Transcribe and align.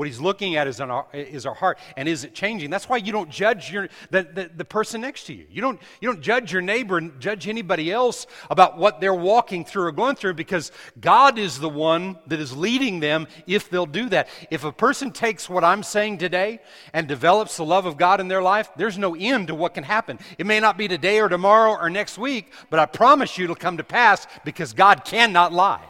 What 0.00 0.06
he's 0.06 0.18
looking 0.18 0.56
at 0.56 0.66
is, 0.66 0.80
our, 0.80 1.06
is 1.12 1.44
our 1.44 1.52
heart. 1.52 1.78
And 1.94 2.08
is 2.08 2.24
it 2.24 2.34
changing? 2.34 2.70
That's 2.70 2.88
why 2.88 2.96
you 2.96 3.12
don't 3.12 3.28
judge 3.28 3.70
your, 3.70 3.90
the, 4.10 4.22
the, 4.22 4.50
the 4.56 4.64
person 4.64 5.02
next 5.02 5.24
to 5.24 5.34
you. 5.34 5.44
You 5.50 5.60
don't, 5.60 5.78
you 6.00 6.10
don't 6.10 6.22
judge 6.22 6.50
your 6.50 6.62
neighbor 6.62 6.96
and 6.96 7.20
judge 7.20 7.46
anybody 7.46 7.92
else 7.92 8.26
about 8.48 8.78
what 8.78 9.02
they're 9.02 9.12
walking 9.12 9.62
through 9.62 9.82
or 9.82 9.92
going 9.92 10.16
through 10.16 10.32
because 10.32 10.72
God 11.02 11.38
is 11.38 11.58
the 11.58 11.68
one 11.68 12.16
that 12.28 12.40
is 12.40 12.56
leading 12.56 13.00
them 13.00 13.26
if 13.46 13.68
they'll 13.68 13.84
do 13.84 14.08
that. 14.08 14.28
If 14.50 14.64
a 14.64 14.72
person 14.72 15.10
takes 15.10 15.50
what 15.50 15.64
I'm 15.64 15.82
saying 15.82 16.16
today 16.16 16.60
and 16.94 17.06
develops 17.06 17.58
the 17.58 17.66
love 17.66 17.84
of 17.84 17.98
God 17.98 18.20
in 18.20 18.28
their 18.28 18.42
life, 18.42 18.70
there's 18.78 18.96
no 18.96 19.14
end 19.14 19.48
to 19.48 19.54
what 19.54 19.74
can 19.74 19.84
happen. 19.84 20.18
It 20.38 20.46
may 20.46 20.60
not 20.60 20.78
be 20.78 20.88
today 20.88 21.20
or 21.20 21.28
tomorrow 21.28 21.72
or 21.72 21.90
next 21.90 22.16
week, 22.16 22.54
but 22.70 22.80
I 22.80 22.86
promise 22.86 23.36
you 23.36 23.44
it'll 23.44 23.54
come 23.54 23.76
to 23.76 23.84
pass 23.84 24.26
because 24.46 24.72
God 24.72 25.04
cannot 25.04 25.52
lie. 25.52 25.84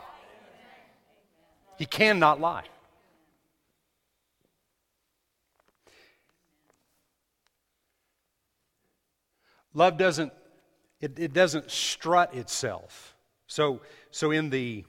He 1.78 1.86
cannot 1.86 2.40
lie. 2.40 2.64
Love 9.74 9.96
doesn't, 9.96 10.32
it, 11.00 11.18
it 11.18 11.32
doesn't 11.32 11.70
strut 11.70 12.34
itself. 12.34 13.16
So, 13.46 13.80
so 14.10 14.30
in 14.30 14.50
the, 14.50 14.84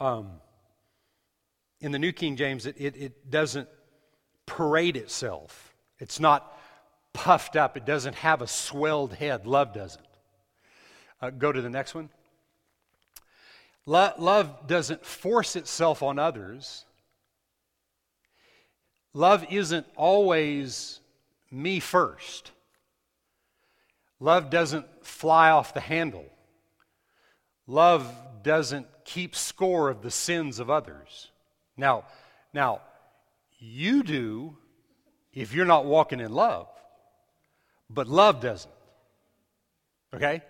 um, 0.00 0.30
in 1.80 1.92
the 1.92 1.98
New 1.98 2.12
King 2.12 2.36
James, 2.36 2.66
it, 2.66 2.76
it, 2.78 2.96
it 2.96 3.30
doesn't 3.30 3.68
parade 4.46 4.96
itself. 4.96 5.74
It's 5.98 6.20
not 6.20 6.58
puffed 7.12 7.56
up. 7.56 7.76
It 7.76 7.84
doesn't 7.84 8.16
have 8.16 8.42
a 8.42 8.46
swelled 8.46 9.14
head. 9.14 9.46
Love 9.46 9.72
doesn't. 9.72 10.04
Uh, 11.20 11.30
go 11.30 11.52
to 11.52 11.62
the 11.62 11.70
next 11.70 11.94
one. 11.94 12.10
Lo- 13.86 14.12
love 14.18 14.66
doesn't 14.66 15.04
force 15.04 15.56
itself 15.56 16.02
on 16.02 16.18
others. 16.18 16.84
Love 19.12 19.46
isn't 19.50 19.86
always 19.96 21.00
me 21.50 21.80
first. 21.80 22.50
Love 24.24 24.48
doesn't 24.48 24.86
fly 25.04 25.50
off 25.50 25.74
the 25.74 25.80
handle. 25.80 26.24
Love 27.66 28.10
doesn't 28.42 28.86
keep 29.04 29.36
score 29.36 29.90
of 29.90 30.00
the 30.00 30.10
sins 30.10 30.60
of 30.60 30.70
others. 30.70 31.30
Now, 31.76 32.04
now, 32.54 32.80
you 33.58 34.02
do 34.02 34.56
if 35.34 35.52
you're 35.52 35.66
not 35.66 35.84
walking 35.84 36.20
in 36.20 36.32
love, 36.32 36.68
but 37.90 38.08
love 38.08 38.40
doesn't. 38.40 38.72
Okay? 40.14 40.40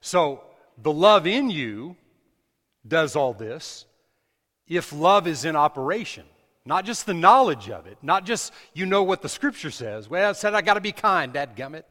So, 0.00 0.42
the 0.76 0.92
love 0.92 1.24
in 1.24 1.48
you 1.48 1.94
does 2.84 3.14
all 3.14 3.34
this 3.34 3.84
if 4.66 4.92
love 4.92 5.28
is 5.28 5.44
in 5.44 5.54
operation. 5.54 6.24
Not 6.64 6.84
just 6.84 7.06
the 7.06 7.14
knowledge 7.14 7.70
of 7.70 7.86
it, 7.86 7.98
not 8.02 8.26
just 8.26 8.52
you 8.74 8.84
know 8.84 9.04
what 9.04 9.22
the 9.22 9.28
scripture 9.28 9.70
says. 9.70 10.10
Well, 10.10 10.32
it 10.32 10.36
said 10.36 10.54
I 10.54 10.60
got 10.62 10.74
to 10.74 10.80
be 10.80 10.90
kind, 10.90 11.32
Dad 11.32 11.56
gummit. 11.56 11.84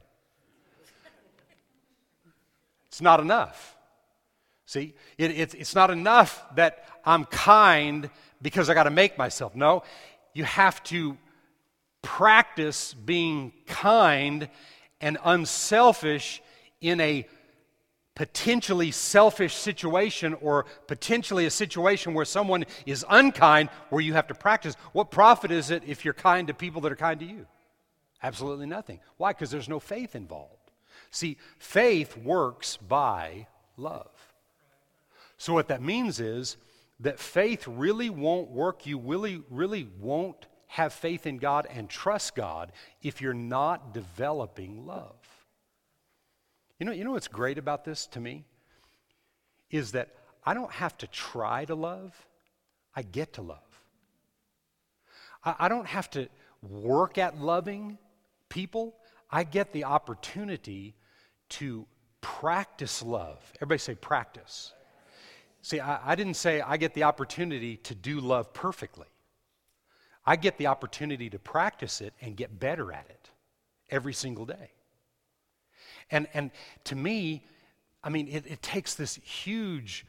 It's 2.92 3.02
not 3.02 3.22
enough. 3.22 3.78
See, 4.66 4.96
it, 5.18 5.32
it, 5.32 5.56
it's 5.56 5.76
not 5.76 5.92
enough 5.92 6.44
that 6.56 6.86
I'm 7.06 7.24
kind 7.26 8.10
because 8.42 8.70
I 8.70 8.74
got 8.74 8.84
to 8.84 8.90
make 8.90 9.18
myself. 9.18 9.56
No, 9.56 9.84
you 10.34 10.44
have 10.44 10.84
to 10.86 11.18
practice 12.02 12.94
being 12.94 13.54
kind 13.66 14.50
and 15.00 15.18
unselfish 15.24 16.42
in 16.82 17.00
a 17.00 17.28
potentially 18.14 18.92
selfish 18.92 19.56
situation 19.56 20.34
or 20.42 20.66
potentially 20.88 21.46
a 21.46 21.50
situation 21.50 22.14
where 22.14 22.26
someone 22.26 22.66
is 22.86 23.06
unkind 23.10 23.70
where 23.90 24.02
you 24.02 24.14
have 24.14 24.28
to 24.28 24.36
practice. 24.36 24.76
What 24.92 25.12
profit 25.12 25.52
is 25.52 25.72
it 25.72 25.84
if 25.88 26.04
you're 26.04 26.14
kind 26.14 26.48
to 26.48 26.54
people 26.54 26.82
that 26.82 26.92
are 26.92 26.98
kind 26.98 27.22
to 27.22 27.26
you? 27.26 27.48
Absolutely 28.22 28.68
nothing. 28.68 29.00
Why? 29.16 29.32
Because 29.32 29.50
there's 29.50 29.70
no 29.70 29.80
faith 29.80 30.14
involved. 30.14 30.61
See, 31.12 31.38
faith 31.60 32.18
works 32.18 32.78
by 32.78 33.48
love. 33.78 34.12
So, 35.38 35.54
what 35.54 35.68
that 35.68 35.82
means 35.82 36.20
is 36.20 36.58
that 37.02 37.20
faith 37.20 37.68
really 37.68 38.10
won't 38.10 38.50
work. 38.50 38.86
You 38.86 38.98
really, 38.98 39.44
really 39.50 39.88
won't 40.00 40.46
have 40.68 40.94
faith 40.94 41.28
in 41.28 41.38
God 41.38 41.68
and 41.70 41.90
trust 41.90 42.34
God 42.36 42.72
if 43.02 43.20
you're 43.20 43.34
not 43.34 43.94
developing 43.94 44.86
love. 44.86 45.16
You 46.80 46.86
know, 46.86 46.94
you 46.94 47.04
know 47.04 47.12
what's 47.12 47.28
great 47.28 47.58
about 47.58 47.84
this 47.84 48.08
to 48.08 48.20
me? 48.22 48.46
Is 49.70 49.92
that 49.92 50.16
I 50.46 50.54
don't 50.54 50.72
have 50.72 50.98
to 51.00 51.08
try 51.08 51.66
to 51.66 51.76
love, 51.76 52.16
I 52.96 53.02
get 53.02 53.34
to 53.34 53.42
love. 53.42 53.84
I, 55.44 55.56
I 55.60 55.68
don't 55.70 55.88
have 55.88 56.10
to 56.12 56.30
work 56.62 57.18
at 57.18 57.40
loving 57.40 57.98
people, 58.48 58.96
I 59.30 59.44
get 59.44 59.74
the 59.74 59.84
opportunity 59.84 60.96
to 61.52 61.86
practice 62.22 63.02
love. 63.02 63.40
Everybody 63.58 63.80
say 63.80 63.96
practice. 63.96 64.74
See, 65.62 65.80
I, 65.80 66.12
I, 66.12 66.16
didn't 66.16 66.36
say 66.36 66.62
I 66.62 66.78
get 66.78 66.94
the 66.94 67.04
opportunity 67.04 67.78
to 67.78 67.96
do 67.96 68.20
love 68.20 68.54
perfectly. 68.54 69.08
I 70.26 70.36
get 70.36 70.58
the 70.58 70.68
opportunity 70.68 71.30
to 71.30 71.40
practice 71.40 72.02
it 72.02 72.14
and 72.22 72.36
get 72.36 72.60
better 72.60 72.92
at 72.92 73.06
it 73.10 73.30
every 73.90 74.14
single 74.14 74.46
day. 74.46 74.72
And, 76.10 76.28
and 76.34 76.52
to 76.86 76.96
me, 76.96 77.44
I 78.04 78.10
mean, 78.10 78.28
it, 78.28 78.46
it 78.48 78.62
takes 78.62 78.96
this 78.96 79.16
huge 79.16 80.06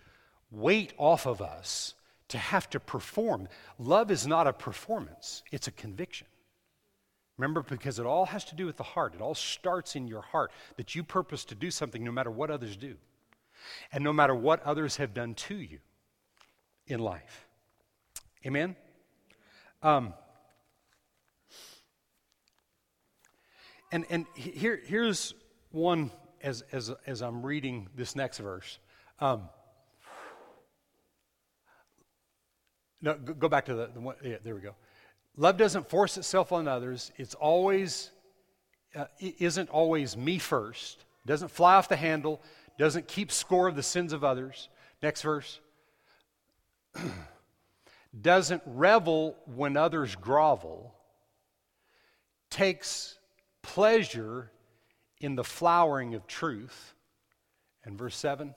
weight 0.51 0.93
off 0.99 1.27
of 1.27 1.41
us 1.41 1.95
to 2.29 2.39
have 2.39 2.69
to 2.71 2.81
perform. 2.81 3.49
Love 3.79 4.11
is 4.11 4.27
not 4.27 4.47
a 4.47 4.53
performance, 4.53 5.43
it's 5.51 5.69
a 5.69 5.73
conviction. 5.73 6.27
Remember, 7.43 7.61
because 7.61 7.99
it 7.99 8.07
all 8.07 8.27
has 8.27 8.45
to 8.45 8.55
do 8.55 8.67
with 8.67 8.77
the 8.77 8.85
heart. 8.85 9.17
It 9.17 9.21
all 9.21 9.35
starts 9.35 9.97
in 9.97 10.07
your 10.07 10.23
heart 10.23 10.53
that 10.77 10.95
you 10.95 11.03
purpose 11.03 11.45
to 11.47 11.57
do 11.57 11.73
something 11.73 12.05
no 12.05 12.13
matter 12.13 12.31
what 12.31 12.53
others 12.53 12.77
do 12.77 12.95
and 13.93 14.05
no 14.05 14.13
matter 14.13 14.33
what 14.33 14.63
others 14.63 14.99
have 14.99 15.13
done 15.13 15.35
to 15.35 15.57
you 15.57 15.81
in 16.87 17.01
life. 17.01 17.49
Amen? 18.47 18.77
Um, 19.83 20.15
and 23.91 24.07
and 24.09 24.27
here, 24.37 24.81
here's 24.85 25.35
one 25.73 26.13
as, 26.45 26.63
as, 26.71 26.93
as 27.09 27.23
I'm 27.23 27.45
reading 27.45 27.89
this 27.97 28.15
next 28.15 28.39
verse. 28.39 28.79
Um, 29.19 29.49
no, 33.01 33.15
go 33.15 33.49
back 33.49 33.65
to 33.65 33.75
the, 33.75 33.91
the 33.93 34.01
one. 34.01 34.15
Yeah, 34.23 34.37
there 34.45 34.55
we 34.55 34.61
go. 34.61 34.77
Love 35.37 35.56
doesn't 35.56 35.88
force 35.88 36.16
itself 36.16 36.53
on 36.53 36.69
others. 36.69 37.10
It's 37.16 37.34
always, 37.34 38.10
uh, 38.94 39.06
it 39.19 39.37
isn't 39.38 39.70
always 39.70 40.16
me 40.16 40.38
first. 40.38 41.04
Doesn't 41.25 41.50
fly 41.50 41.76
off 41.76 41.88
the 41.88 41.97
handle. 41.97 42.43
Doesn't 42.78 43.09
keep 43.09 43.32
score 43.32 43.69
of 43.69 43.76
the 43.76 43.82
sins 43.82 44.12
of 44.12 44.25
others. 44.25 44.69
Next 45.03 45.22
verse. 45.22 45.60
doesn't 48.20 48.62
revel 48.66 49.37
when 49.47 49.76
others 49.76 50.15
grovel. 50.15 50.94
Takes 52.50 53.19
pleasure 53.62 54.50
in 55.20 55.37
the 55.37 55.44
flowering 55.44 56.14
of 56.14 56.26
truth. 56.26 56.94
And 57.84 57.99
verse 57.99 58.16
7 58.16 58.54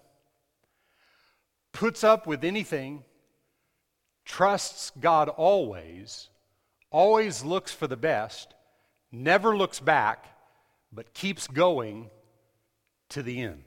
puts 1.72 2.06
up 2.06 2.26
with 2.26 2.46
anything, 2.46 3.04
trusts 4.24 4.92
God 5.00 5.28
always 5.28 6.30
always 6.96 7.44
looks 7.44 7.74
for 7.74 7.88
the 7.88 7.98
best, 7.98 8.54
never 9.12 9.58
looks 9.58 9.82
back, 9.82 10.28
but 10.94 11.14
keeps 11.14 11.46
going 11.46 12.10
to 13.10 13.22
the 13.22 13.42
end. 13.42 13.62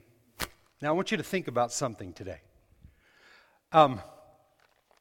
Now, 0.81 0.89
I 0.89 0.91
want 0.93 1.11
you 1.11 1.17
to 1.17 1.23
think 1.23 1.47
about 1.47 1.71
something 1.71 2.11
today. 2.11 2.39
Um, 3.71 4.01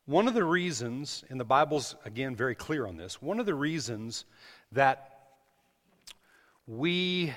one 0.05 0.28
of 0.28 0.34
the 0.34 0.44
reasons, 0.44 1.25
and 1.31 1.41
the 1.41 1.44
Bible's 1.47 1.97
again 2.05 2.37
very 2.37 2.55
clear 2.55 2.87
on 2.87 2.99
this, 2.99 3.22
one 3.22 3.41
of 3.41 3.47
the 3.47 3.55
reasons 3.55 4.26
that 4.73 5.20
we, 6.67 7.32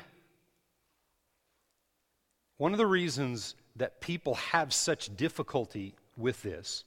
one 2.58 2.74
of 2.74 2.78
the 2.78 2.86
reasons 2.86 3.56
that 3.78 4.02
people 4.02 4.36
have 4.36 4.74
such 4.74 5.16
difficulty 5.16 5.96
with 6.18 6.42
this 6.42 6.84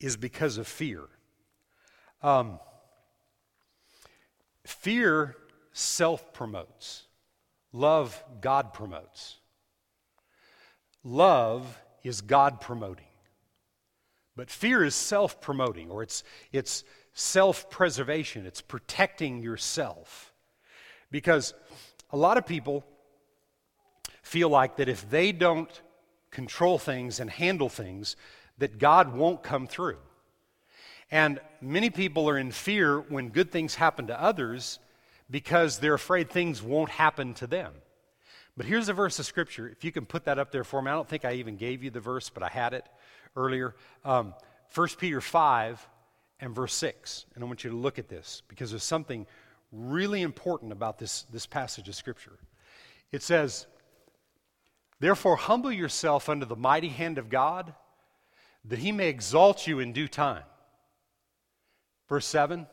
is 0.00 0.16
because 0.16 0.56
of 0.56 0.66
fear. 0.66 1.02
Um, 2.22 2.58
Fear 4.64 5.36
self 5.72 6.32
promotes, 6.32 7.04
love 7.72 8.22
God 8.40 8.72
promotes. 8.72 9.36
Love 11.04 11.82
is 12.02 12.22
God 12.22 12.60
promoting. 12.60 13.04
But 14.36 14.50
fear 14.50 14.82
is 14.82 14.94
self 14.94 15.40
promoting, 15.40 15.90
or 15.90 16.02
it's, 16.02 16.24
it's 16.52 16.84
self 17.12 17.70
preservation, 17.70 18.46
it's 18.46 18.60
protecting 18.62 19.42
yourself. 19.42 20.32
Because 21.10 21.54
a 22.10 22.16
lot 22.16 22.38
of 22.38 22.46
people 22.46 22.84
feel 24.22 24.48
like 24.48 24.76
that 24.76 24.88
if 24.88 25.08
they 25.10 25.30
don't 25.30 25.82
control 26.30 26.78
things 26.78 27.20
and 27.20 27.30
handle 27.30 27.68
things, 27.68 28.16
that 28.58 28.78
God 28.78 29.14
won't 29.14 29.42
come 29.42 29.66
through. 29.66 29.98
And 31.10 31.40
many 31.60 31.90
people 31.90 32.28
are 32.28 32.38
in 32.38 32.50
fear 32.50 33.00
when 33.00 33.28
good 33.28 33.50
things 33.50 33.74
happen 33.74 34.06
to 34.08 34.20
others 34.20 34.78
because 35.30 35.78
they're 35.78 35.94
afraid 35.94 36.30
things 36.30 36.62
won't 36.62 36.90
happen 36.90 37.34
to 37.34 37.46
them. 37.46 37.72
But 38.56 38.66
here's 38.66 38.88
a 38.88 38.92
verse 38.92 39.18
of 39.18 39.26
scripture. 39.26 39.68
If 39.68 39.84
you 39.84 39.92
can 39.92 40.06
put 40.06 40.24
that 40.24 40.38
up 40.38 40.52
there 40.52 40.64
for 40.64 40.80
me, 40.80 40.90
I 40.90 40.94
don't 40.94 41.08
think 41.08 41.24
I 41.24 41.34
even 41.34 41.56
gave 41.56 41.82
you 41.82 41.90
the 41.90 42.00
verse, 42.00 42.30
but 42.30 42.42
I 42.42 42.48
had 42.48 42.72
it 42.72 42.86
earlier. 43.36 43.74
Um, 44.04 44.34
1 44.74 44.88
Peter 44.98 45.20
5 45.20 45.88
and 46.40 46.54
verse 46.54 46.74
6. 46.74 47.26
And 47.34 47.42
I 47.42 47.46
want 47.46 47.64
you 47.64 47.70
to 47.70 47.76
look 47.76 47.98
at 47.98 48.08
this 48.08 48.42
because 48.48 48.70
there's 48.70 48.84
something 48.84 49.26
really 49.72 50.22
important 50.22 50.72
about 50.72 50.98
this, 50.98 51.22
this 51.32 51.46
passage 51.46 51.88
of 51.88 51.94
scripture. 51.94 52.38
It 53.10 53.22
says, 53.22 53.66
Therefore, 55.00 55.36
humble 55.36 55.72
yourself 55.72 56.28
under 56.28 56.46
the 56.46 56.56
mighty 56.56 56.88
hand 56.88 57.18
of 57.18 57.28
God, 57.28 57.74
that 58.64 58.78
he 58.78 58.92
may 58.92 59.08
exalt 59.08 59.66
you 59.66 59.80
in 59.80 59.92
due 59.92 60.08
time. 60.08 60.44
Verse 62.14 62.26
7 62.26 62.68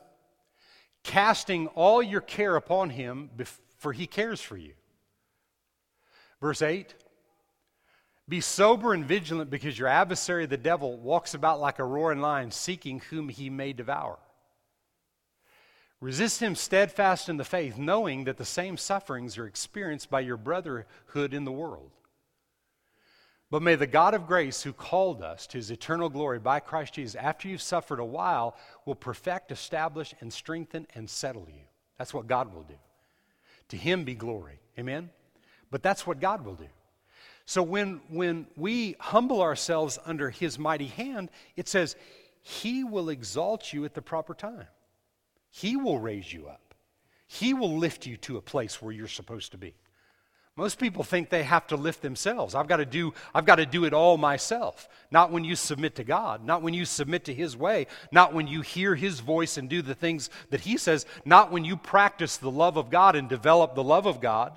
Casting 1.02 1.66
all 1.70 2.04
your 2.04 2.22
care 2.22 2.56
upon 2.56 2.92
him, 2.92 3.32
for 3.80 3.92
he 3.92 4.06
cares 4.06 4.40
for 4.40 4.56
you. 4.56 4.74
Verse 6.40 6.62
8 6.62 6.94
Be 8.30 8.40
sober 8.40 8.94
and 8.94 9.04
vigilant 9.04 9.50
because 9.50 9.80
your 9.80 9.88
adversary, 9.88 10.46
the 10.46 10.58
devil, 10.58 10.96
walks 10.96 11.34
about 11.34 11.60
like 11.60 11.80
a 11.80 11.84
roaring 11.84 12.22
lion, 12.22 12.52
seeking 12.52 13.00
whom 13.10 13.30
he 13.30 13.50
may 13.50 13.74
devour. 13.74 14.20
Resist 16.02 16.40
him 16.40 16.54
steadfast 16.54 17.28
in 17.28 17.38
the 17.38 17.44
faith, 17.44 17.80
knowing 17.80 18.26
that 18.26 18.38
the 18.38 18.46
same 18.46 18.78
sufferings 18.78 19.40
are 19.40 19.48
experienced 19.48 20.12
by 20.12 20.20
your 20.20 20.38
brotherhood 20.38 21.34
in 21.34 21.46
the 21.46 21.52
world. 21.52 21.90
But 23.52 23.62
may 23.62 23.76
the 23.76 23.86
God 23.86 24.14
of 24.14 24.28
grace, 24.28 24.64
who 24.64 24.72
called 24.72 25.22
us 25.22 25.46
to 25.48 25.58
his 25.58 25.72
eternal 25.72 26.08
glory 26.08 26.40
by 26.40 26.62
Christ 26.62 26.94
Jesus, 26.94 27.16
after 27.16 27.50
you've 27.50 27.62
suffered 27.62 28.00
a 28.00 28.06
while, 28.06 28.56
will 28.86 28.96
perfect, 28.96 29.52
establish, 29.52 30.16
and 30.22 30.32
strengthen 30.32 30.88
and 30.96 31.10
settle 31.10 31.48
you. 31.50 31.66
That's 31.98 32.14
what 32.14 32.28
God 32.28 32.54
will 32.54 32.64
do. 32.64 32.80
To 33.70 33.78
him 33.78 34.06
be 34.06 34.16
glory. 34.16 34.60
Amen? 34.80 35.10
But 35.70 35.84
that's 35.84 36.08
what 36.08 36.22
God 36.22 36.46
will 36.46 36.56
do. 36.56 36.70
So 37.46 37.62
when, 37.62 38.00
when 38.08 38.48
we 38.56 38.96
humble 39.00 39.42
ourselves 39.42 40.00
under 40.06 40.30
his 40.30 40.58
mighty 40.58 40.88
hand, 40.88 41.30
it 41.58 41.68
says, 41.68 41.98
he 42.42 42.86
will 42.86 43.10
exalt 43.10 43.74
you 43.74 43.84
at 43.84 43.94
the 43.94 44.02
proper 44.02 44.34
time. 44.34 44.68
He 45.50 45.76
will 45.76 46.00
raise 46.00 46.32
you 46.32 46.48
up. 46.48 46.74
He 47.28 47.54
will 47.54 47.78
lift 47.78 48.06
you 48.06 48.16
to 48.18 48.38
a 48.38 48.42
place 48.42 48.82
where 48.82 48.94
you're 48.94 49.08
supposed 49.08 49.52
to 49.52 49.58
be. 49.58 49.74
Most 50.62 50.78
people 50.78 51.04
think 51.04 51.32
they 51.32 51.42
have 51.42 51.66
to 51.68 51.76
lift 51.76 52.04
themselves. 52.04 52.54
I've 52.54 52.68
got 52.68 52.78
to 52.78 52.86
do 52.86 53.16
I've 53.34 53.48
got 53.48 53.56
to 53.56 53.66
do 53.66 53.84
it 53.86 53.96
all 53.96 54.16
myself. 54.16 54.88
Not 55.10 55.32
when 55.32 55.44
you 55.44 55.56
submit 55.56 55.96
to 55.96 56.04
God, 56.04 56.46
not 56.46 56.62
when 56.62 56.76
you 56.76 56.86
submit 56.86 57.26
to 57.26 57.34
his 57.34 57.58
way, 57.58 57.88
not 58.12 58.32
when 58.32 58.46
you 58.46 58.62
hear 58.62 58.94
his 58.94 59.22
voice 59.22 59.58
and 59.58 59.68
do 59.68 59.82
the 59.82 59.96
things 59.96 60.30
that 60.52 60.60
he 60.62 60.78
says, 60.78 61.08
not 61.26 61.52
when 61.52 61.66
you 61.66 61.76
practice 61.76 62.38
the 62.38 62.52
love 62.52 62.78
of 62.78 62.92
God 62.92 63.16
and 63.16 63.28
develop 63.28 63.74
the 63.74 63.84
love 63.84 64.06
of 64.06 64.22
God 64.22 64.56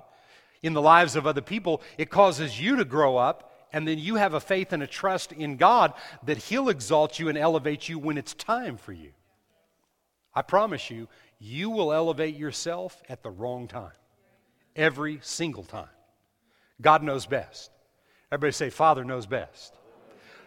in 0.61 0.73
the 0.73 0.81
lives 0.81 1.15
of 1.15 1.25
other 1.25 1.41
people, 1.41 1.81
it 1.97 2.11
causes 2.11 2.61
you 2.61 2.75
to 2.75 2.85
grow 2.85 3.17
up, 3.17 3.67
and 3.73 3.87
then 3.87 3.97
you 3.97 4.13
have 4.13 4.35
a 4.35 4.39
faith 4.39 4.73
and 4.73 4.83
a 4.83 4.87
trust 4.87 5.31
in 5.31 5.57
God 5.57 5.91
that 6.21 6.37
He'll 6.37 6.69
exalt 6.69 7.17
you 7.17 7.29
and 7.29 7.37
elevate 7.37 7.89
you 7.89 7.97
when 7.97 8.19
it's 8.19 8.35
time 8.35 8.77
for 8.77 8.93
you. 8.93 9.09
I 10.35 10.43
promise 10.43 10.91
you, 10.91 11.07
you 11.39 11.71
will 11.71 11.91
elevate 11.91 12.35
yourself 12.35 13.01
at 13.09 13.23
the 13.23 13.31
wrong 13.31 13.67
time. 13.67 13.93
Every 14.75 15.17
single 15.23 15.63
time. 15.63 15.87
God 16.81 17.03
knows 17.03 17.25
best. 17.25 17.71
Everybody 18.31 18.53
say, 18.53 18.69
Father 18.69 19.03
knows 19.03 19.25
best. 19.25 19.73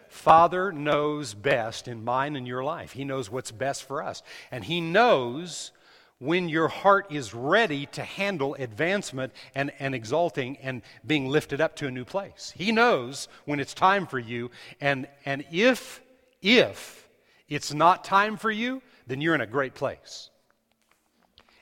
Father 0.09 0.71
knows 0.71 1.33
best 1.33 1.87
in 1.87 2.03
mine 2.03 2.35
and 2.35 2.47
your 2.47 2.63
life. 2.63 2.93
He 2.93 3.05
knows 3.05 3.29
what's 3.29 3.51
best 3.51 3.83
for 3.83 4.03
us. 4.03 4.23
And 4.51 4.63
He 4.63 4.81
knows 4.81 5.71
when 6.17 6.49
your 6.49 6.67
heart 6.67 7.07
is 7.11 7.33
ready 7.33 7.85
to 7.85 8.03
handle 8.03 8.55
advancement 8.55 9.31
and, 9.55 9.71
and 9.79 9.95
exalting 9.95 10.57
and 10.57 10.81
being 11.05 11.27
lifted 11.27 11.61
up 11.61 11.75
to 11.77 11.87
a 11.87 11.91
new 11.91 12.03
place. 12.03 12.53
He 12.55 12.71
knows 12.71 13.29
when 13.45 13.59
it's 13.59 13.73
time 13.73 14.05
for 14.05 14.19
you. 14.19 14.51
And, 14.81 15.07
and 15.25 15.45
if, 15.51 16.01
if 16.41 17.07
it's 17.47 17.73
not 17.73 18.03
time 18.03 18.35
for 18.35 18.51
you, 18.51 18.81
then 19.07 19.21
you're 19.21 19.35
in 19.35 19.41
a 19.41 19.47
great 19.47 19.75
place. 19.75 20.29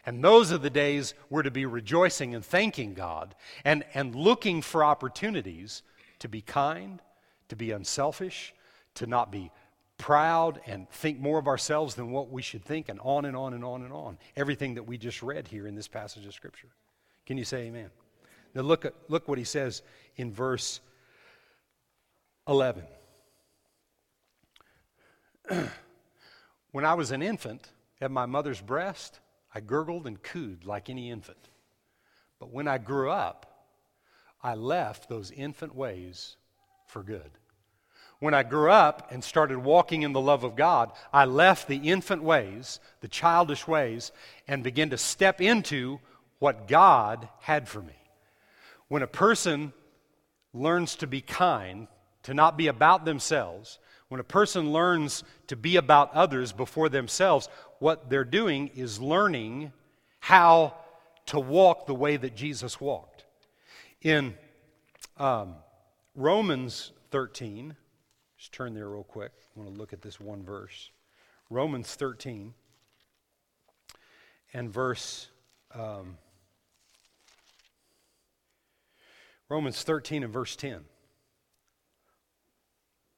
And 0.07 0.23
those 0.23 0.53
are 0.53 0.57
the 0.57 0.69
days 0.69 1.13
we're 1.29 1.43
to 1.43 1.51
be 1.51 1.65
rejoicing 1.65 2.33
and 2.33 2.43
thanking 2.43 2.93
God 2.93 3.35
and, 3.65 3.83
and 3.93 4.15
looking 4.15 4.61
for 4.61 4.81
opportunities 4.81 5.83
to 6.19 6.29
be 6.29 6.39
kind, 6.39 7.01
to 7.49 7.57
be 7.57 7.71
unselfish, 7.71 8.53
to 8.95 9.05
not 9.05 9.33
be 9.33 9.51
proud 9.97 10.61
and 10.65 10.89
think 10.89 11.19
more 11.19 11.37
of 11.37 11.47
ourselves 11.47 11.95
than 11.95 12.11
what 12.11 12.31
we 12.31 12.41
should 12.41 12.63
think, 12.63 12.87
and 12.87 13.01
on 13.01 13.25
and 13.25 13.35
on 13.35 13.53
and 13.53 13.65
on 13.65 13.83
and 13.83 13.91
on. 13.91 14.17
Everything 14.37 14.75
that 14.75 14.83
we 14.83 14.97
just 14.97 15.21
read 15.21 15.45
here 15.45 15.67
in 15.67 15.75
this 15.75 15.89
passage 15.89 16.25
of 16.25 16.33
Scripture. 16.33 16.69
Can 17.25 17.37
you 17.37 17.43
say 17.43 17.63
amen? 17.63 17.89
Now 18.55 18.61
look, 18.61 18.85
at, 18.85 18.93
look 19.09 19.27
what 19.27 19.37
he 19.37 19.43
says 19.43 19.81
in 20.15 20.31
verse 20.31 20.79
11. 22.47 22.85
when 26.71 26.85
I 26.85 26.93
was 26.93 27.11
an 27.11 27.21
infant 27.21 27.67
at 27.99 28.09
my 28.09 28.25
mother's 28.25 28.61
breast, 28.61 29.19
I 29.57 29.59
gurgled 29.59 30.05
and 30.05 30.21
cooed 30.21 30.65
like 30.65 30.87
any 30.87 31.09
infant. 31.09 31.49
But 32.39 32.53
when 32.53 32.67
I 32.67 32.77
grew 32.77 33.09
up, 33.09 33.65
I 34.43 34.53
left 34.53 35.09
those 35.09 35.31
infant 35.31 35.73
ways 35.73 36.35
for 36.85 37.01
good. 37.01 37.31
When 38.19 38.35
I 38.35 38.43
grew 38.43 38.69
up 38.69 39.11
and 39.11 39.23
started 39.23 39.57
walking 39.57 40.03
in 40.03 40.13
the 40.13 40.21
love 40.21 40.43
of 40.43 40.55
God, 40.55 40.91
I 41.11 41.25
left 41.25 41.67
the 41.67 41.77
infant 41.77 42.21
ways, 42.21 42.79
the 43.01 43.07
childish 43.07 43.67
ways, 43.67 44.11
and 44.47 44.63
began 44.63 44.91
to 44.91 44.97
step 44.97 45.41
into 45.41 46.01
what 46.37 46.67
God 46.67 47.27
had 47.39 47.67
for 47.67 47.81
me. 47.81 47.97
When 48.89 49.01
a 49.01 49.07
person 49.07 49.73
learns 50.53 50.95
to 50.97 51.07
be 51.07 51.21
kind, 51.21 51.87
to 52.21 52.35
not 52.35 52.57
be 52.57 52.67
about 52.67 53.05
themselves, 53.05 53.79
when 54.09 54.19
a 54.19 54.23
person 54.23 54.71
learns 54.71 55.23
to 55.47 55.55
be 55.55 55.75
about 55.75 56.13
others 56.13 56.51
before 56.51 56.89
themselves, 56.89 57.49
what 57.79 58.09
they're 58.09 58.23
doing 58.23 58.69
is 58.75 58.99
learning 59.01 59.71
how 60.19 60.73
to 61.27 61.39
walk 61.39 61.85
the 61.85 61.95
way 61.95 62.17
that 62.17 62.35
Jesus 62.35 62.79
walked. 62.79 63.25
In 64.01 64.35
um, 65.17 65.55
Romans 66.15 66.91
13, 67.11 67.75
just 68.37 68.51
turn 68.53 68.73
there 68.73 68.89
real 68.89 69.03
quick. 69.03 69.31
I 69.55 69.59
want 69.59 69.73
to 69.73 69.79
look 69.79 69.93
at 69.93 70.01
this 70.01 70.19
one 70.19 70.43
verse. 70.43 70.91
Romans 71.49 71.93
13 71.95 72.53
and 74.53 74.71
verse. 74.71 75.29
Um, 75.73 76.17
Romans 79.49 79.83
13 79.83 80.23
and 80.23 80.31
verse 80.31 80.55
10. 80.55 80.81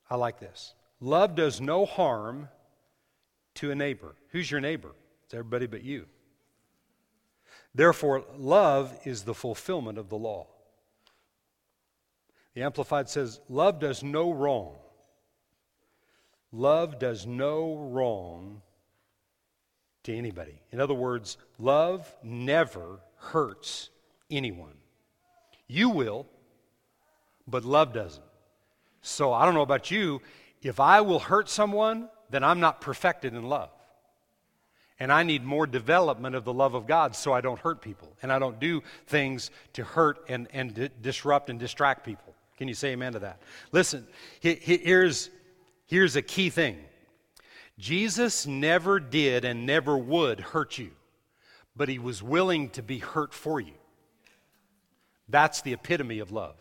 I 0.09 0.15
like 0.15 0.39
this. 0.39 0.73
Love 0.99 1.35
does 1.35 1.61
no 1.61 1.85
harm 1.85 2.49
to 3.55 3.71
a 3.71 3.75
neighbor. 3.75 4.15
Who's 4.31 4.49
your 4.49 4.61
neighbor? 4.61 4.91
It's 5.25 5.33
everybody 5.33 5.67
but 5.67 5.83
you. 5.83 6.05
Therefore, 7.73 8.23
love 8.37 8.97
is 9.05 9.23
the 9.23 9.33
fulfillment 9.33 9.97
of 9.97 10.09
the 10.09 10.17
law. 10.17 10.47
The 12.53 12.63
Amplified 12.63 13.09
says, 13.09 13.39
Love 13.47 13.79
does 13.79 14.03
no 14.03 14.31
wrong 14.31 14.75
Love 16.51 16.97
does 16.97 17.27
no 17.27 17.75
wrong 17.75 18.61
to 20.03 20.15
anybody. 20.15 20.61
In 20.71 20.79
other 20.79 20.93
words, 20.93 21.37
love 21.59 22.11
never 22.23 22.99
hurts 23.17 23.89
anyone. 24.31 24.73
You 25.67 25.89
will, 25.89 26.25
but 27.47 27.63
love 27.63 27.93
doesn't. 27.93 28.23
So 29.01 29.31
I 29.31 29.45
don't 29.45 29.53
know 29.53 29.61
about 29.61 29.91
you. 29.91 30.21
If 30.61 30.79
I 30.79 31.01
will 31.01 31.19
hurt 31.19 31.49
someone, 31.49 32.09
then 32.29 32.43
I'm 32.43 32.59
not 32.59 32.81
perfected 32.81 33.33
in 33.33 33.43
love. 33.43 33.69
And 34.99 35.13
I 35.13 35.23
need 35.23 35.45
more 35.45 35.65
development 35.65 36.35
of 36.35 36.43
the 36.43 36.53
love 36.53 36.73
of 36.73 36.85
God 36.85 37.15
so 37.15 37.31
I 37.31 37.39
don't 37.39 37.59
hurt 37.59 37.81
people. 37.81 38.11
And 38.21 38.33
I 38.33 38.39
don't 38.39 38.59
do 38.59 38.83
things 39.07 39.49
to 39.73 39.83
hurt 39.83 40.25
and, 40.27 40.47
and 40.51 40.73
d- 40.73 40.89
disrupt 41.01 41.49
and 41.49 41.57
distract 41.57 42.03
people. 42.03 42.35
Can 42.57 42.67
you 42.67 42.73
say 42.73 42.89
amen 42.89 43.13
to 43.13 43.19
that? 43.19 43.41
Listen, 43.71 44.05
here's, 44.41 45.29
Here's 45.89 46.15
a 46.15 46.21
key 46.21 46.51
thing 46.51 46.77
Jesus 47.79 48.45
never 48.45 48.99
did 48.99 49.43
and 49.43 49.65
never 49.65 49.97
would 49.97 50.39
hurt 50.39 50.77
you, 50.77 50.91
but 51.75 51.89
he 51.89 51.97
was 51.97 52.21
willing 52.21 52.69
to 52.71 52.83
be 52.83 52.99
hurt 52.99 53.33
for 53.33 53.59
you. 53.59 53.73
That's 55.27 55.63
the 55.63 55.73
epitome 55.73 56.19
of 56.19 56.31
love. 56.31 56.57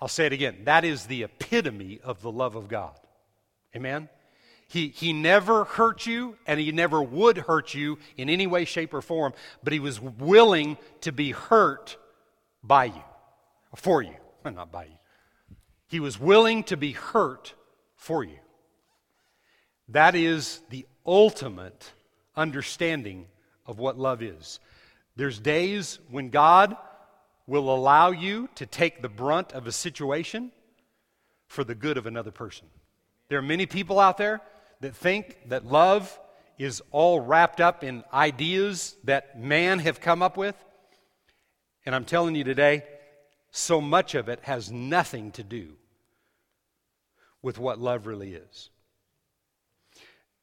I'll 0.00 0.08
say 0.08 0.26
it 0.26 0.32
again. 0.32 0.58
That 0.64 0.84
is 0.84 1.06
the 1.06 1.22
epitome 1.22 2.00
of 2.02 2.22
the 2.22 2.30
love 2.30 2.54
of 2.54 2.68
God. 2.68 2.98
Amen? 3.74 4.08
He, 4.68 4.88
he 4.88 5.12
never 5.12 5.64
hurt 5.64 6.06
you, 6.06 6.36
and 6.46 6.58
he 6.58 6.72
never 6.72 7.02
would 7.02 7.38
hurt 7.38 7.74
you 7.74 7.98
in 8.16 8.28
any 8.28 8.46
way, 8.46 8.64
shape, 8.64 8.94
or 8.94 9.02
form, 9.02 9.34
but 9.62 9.72
he 9.72 9.80
was 9.80 10.00
willing 10.00 10.78
to 11.02 11.12
be 11.12 11.32
hurt 11.32 11.96
by 12.62 12.86
you, 12.86 13.02
for 13.76 14.02
you, 14.02 14.14
not 14.44 14.72
by 14.72 14.84
you. 14.84 15.56
He 15.86 16.00
was 16.00 16.18
willing 16.18 16.64
to 16.64 16.76
be 16.76 16.92
hurt 16.92 17.54
for 17.96 18.24
you. 18.24 18.38
That 19.88 20.14
is 20.14 20.62
the 20.70 20.86
ultimate 21.06 21.92
understanding 22.36 23.26
of 23.66 23.78
what 23.78 23.98
love 23.98 24.22
is. 24.22 24.60
There's 25.16 25.38
days 25.38 25.98
when 26.10 26.30
God 26.30 26.76
will 27.46 27.74
allow 27.74 28.10
you 28.10 28.48
to 28.54 28.66
take 28.66 29.02
the 29.02 29.08
brunt 29.08 29.52
of 29.52 29.66
a 29.66 29.72
situation 29.72 30.50
for 31.46 31.64
the 31.64 31.74
good 31.74 31.98
of 31.98 32.06
another 32.06 32.30
person. 32.30 32.66
There 33.28 33.38
are 33.38 33.42
many 33.42 33.66
people 33.66 34.00
out 34.00 34.16
there 34.16 34.40
that 34.80 34.96
think 34.96 35.38
that 35.48 35.66
love 35.66 36.18
is 36.58 36.82
all 36.90 37.20
wrapped 37.20 37.60
up 37.60 37.82
in 37.82 38.04
ideas 38.12 38.96
that 39.04 39.38
man 39.38 39.78
have 39.80 40.00
come 40.00 40.22
up 40.22 40.36
with. 40.36 40.56
And 41.84 41.94
I'm 41.94 42.04
telling 42.04 42.34
you 42.34 42.44
today, 42.44 42.84
so 43.50 43.80
much 43.80 44.14
of 44.14 44.28
it 44.28 44.40
has 44.42 44.70
nothing 44.70 45.32
to 45.32 45.42
do 45.42 45.74
with 47.42 47.58
what 47.58 47.78
love 47.78 48.06
really 48.06 48.34
is. 48.34 48.70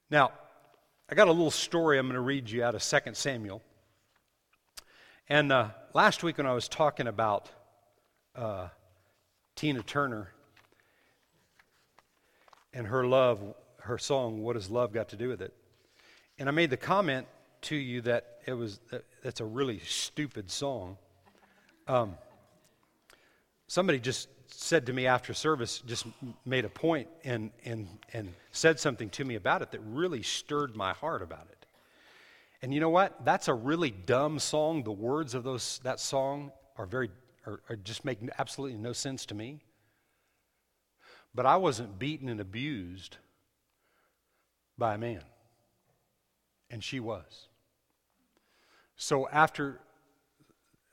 Now, 0.10 0.32
I 1.10 1.16
got 1.16 1.28
a 1.28 1.32
little 1.32 1.52
story 1.52 1.98
I'm 1.98 2.06
going 2.06 2.16
to 2.16 2.22
read 2.22 2.50
you 2.50 2.64
out 2.64 2.76
of 2.76 2.84
2 2.84 3.14
Samuel. 3.14 3.62
And 5.32 5.50
uh, 5.50 5.70
last 5.94 6.24
week 6.24 6.40
when 6.40 6.46
I 6.46 6.52
was 6.52 6.68
talking 6.68 7.08
about 7.08 7.50
uh, 8.36 8.68
Tina 9.56 9.82
Turner 9.82 10.28
and 12.74 12.86
her 12.86 13.08
love, 13.08 13.40
her 13.80 13.98
song, 13.98 14.44
What 14.44 14.58
Has 14.58 14.70
Love 14.70 14.92
Got 14.92 15.08
to 15.08 15.16
Do 15.16 15.30
with 15.30 15.42
It? 15.42 15.54
And 16.38 16.50
I 16.50 16.52
made 16.52 16.70
the 16.70 16.76
comment 16.76 17.28
to 17.62 17.78
you 17.78 18.02
that 18.02 18.40
it 18.46 18.52
was 18.52 18.82
that's 19.24 19.40
a 19.40 19.46
really 19.46 19.80
stupid 19.80 20.52
song. 20.52 20.98
Um, 21.88 22.18
somebody 23.68 24.02
just 24.02 24.28
said 24.48 24.86
to 24.88 24.92
me 24.92 25.08
after 25.08 25.34
service, 25.34 25.82
just 25.88 26.08
made 26.46 26.66
a 26.66 26.70
point 26.70 27.08
and, 27.24 27.52
and, 27.64 27.88
and 28.12 28.34
said 28.52 28.82
something 28.82 29.10
to 29.12 29.24
me 29.24 29.36
about 29.36 29.62
it 29.62 29.72
that 29.72 29.80
really 29.80 30.24
stirred 30.24 30.76
my 30.76 30.92
heart 30.92 31.22
about 31.22 31.48
it. 31.50 31.61
And 32.62 32.74
you 32.74 32.80
know 32.80 32.90
what? 32.90 33.26
That's 33.26 33.48
a 33.48 33.54
really 33.54 33.90
dumb 33.90 34.38
song. 34.40 34.84
The 34.84 34.92
words 34.92 35.34
of 35.34 35.44
those, 35.44 35.80
that 35.84 36.00
song 36.00 36.52
are 36.78 36.86
very, 36.86 37.10
are, 37.46 37.62
are 37.70 37.76
just 37.76 38.06
make 38.06 38.20
absolutely 38.38 38.78
no 38.78 38.94
sense 38.94 39.26
to 39.28 39.36
me. 39.36 39.62
But 41.34 41.46
I 41.46 41.56
wasn't 41.56 41.98
beaten 41.98 42.30
and 42.30 42.40
abused 42.40 43.18
by 44.78 44.96
a 44.96 44.98
man, 44.98 45.22
and 46.70 46.84
she 46.84 47.00
was. 47.00 47.48
So 48.96 49.28
after 49.30 49.80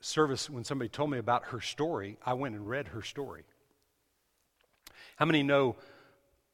service, 0.00 0.48
when 0.48 0.64
somebody 0.64 0.88
told 0.88 1.10
me 1.10 1.18
about 1.18 1.46
her 1.46 1.60
story, 1.60 2.18
I 2.25 2.34
went 2.34 2.54
and 2.54 2.66
read 2.68 2.88
her 2.88 3.02
story. 3.02 3.42
How 5.16 5.26
many 5.26 5.42
know 5.42 5.76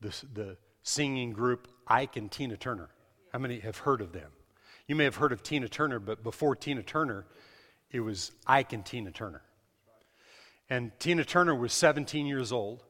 the, 0.01 0.15
the 0.33 0.57
singing 0.83 1.33
group 1.33 1.69
Ike 1.87 2.17
and 2.17 2.31
Tina 2.31 2.57
Turner? 2.57 2.89
How 3.33 3.39
many 3.39 3.61
have 3.61 3.79
heard 3.79 4.01
of 4.01 4.13
them? 4.13 4.31
You 4.87 4.95
may 4.95 5.05
have 5.05 5.17
heard 5.17 5.33
of 5.33 5.43
Tina 5.43 5.69
Turner, 5.69 5.99
but 5.99 6.23
before 6.23 6.55
Tina 6.55 6.83
Turner, 6.83 7.25
it 7.91 8.01
was 8.01 8.33
Ike 8.47 8.75
and 8.75 8.85
Tina 8.85 9.11
Turner. 9.11 9.43
And 10.69 10.93
Tina 10.99 11.25
Turner 11.25 11.55
was 11.55 11.73
17 11.73 12.27
years 12.27 12.53
old, 12.53 12.83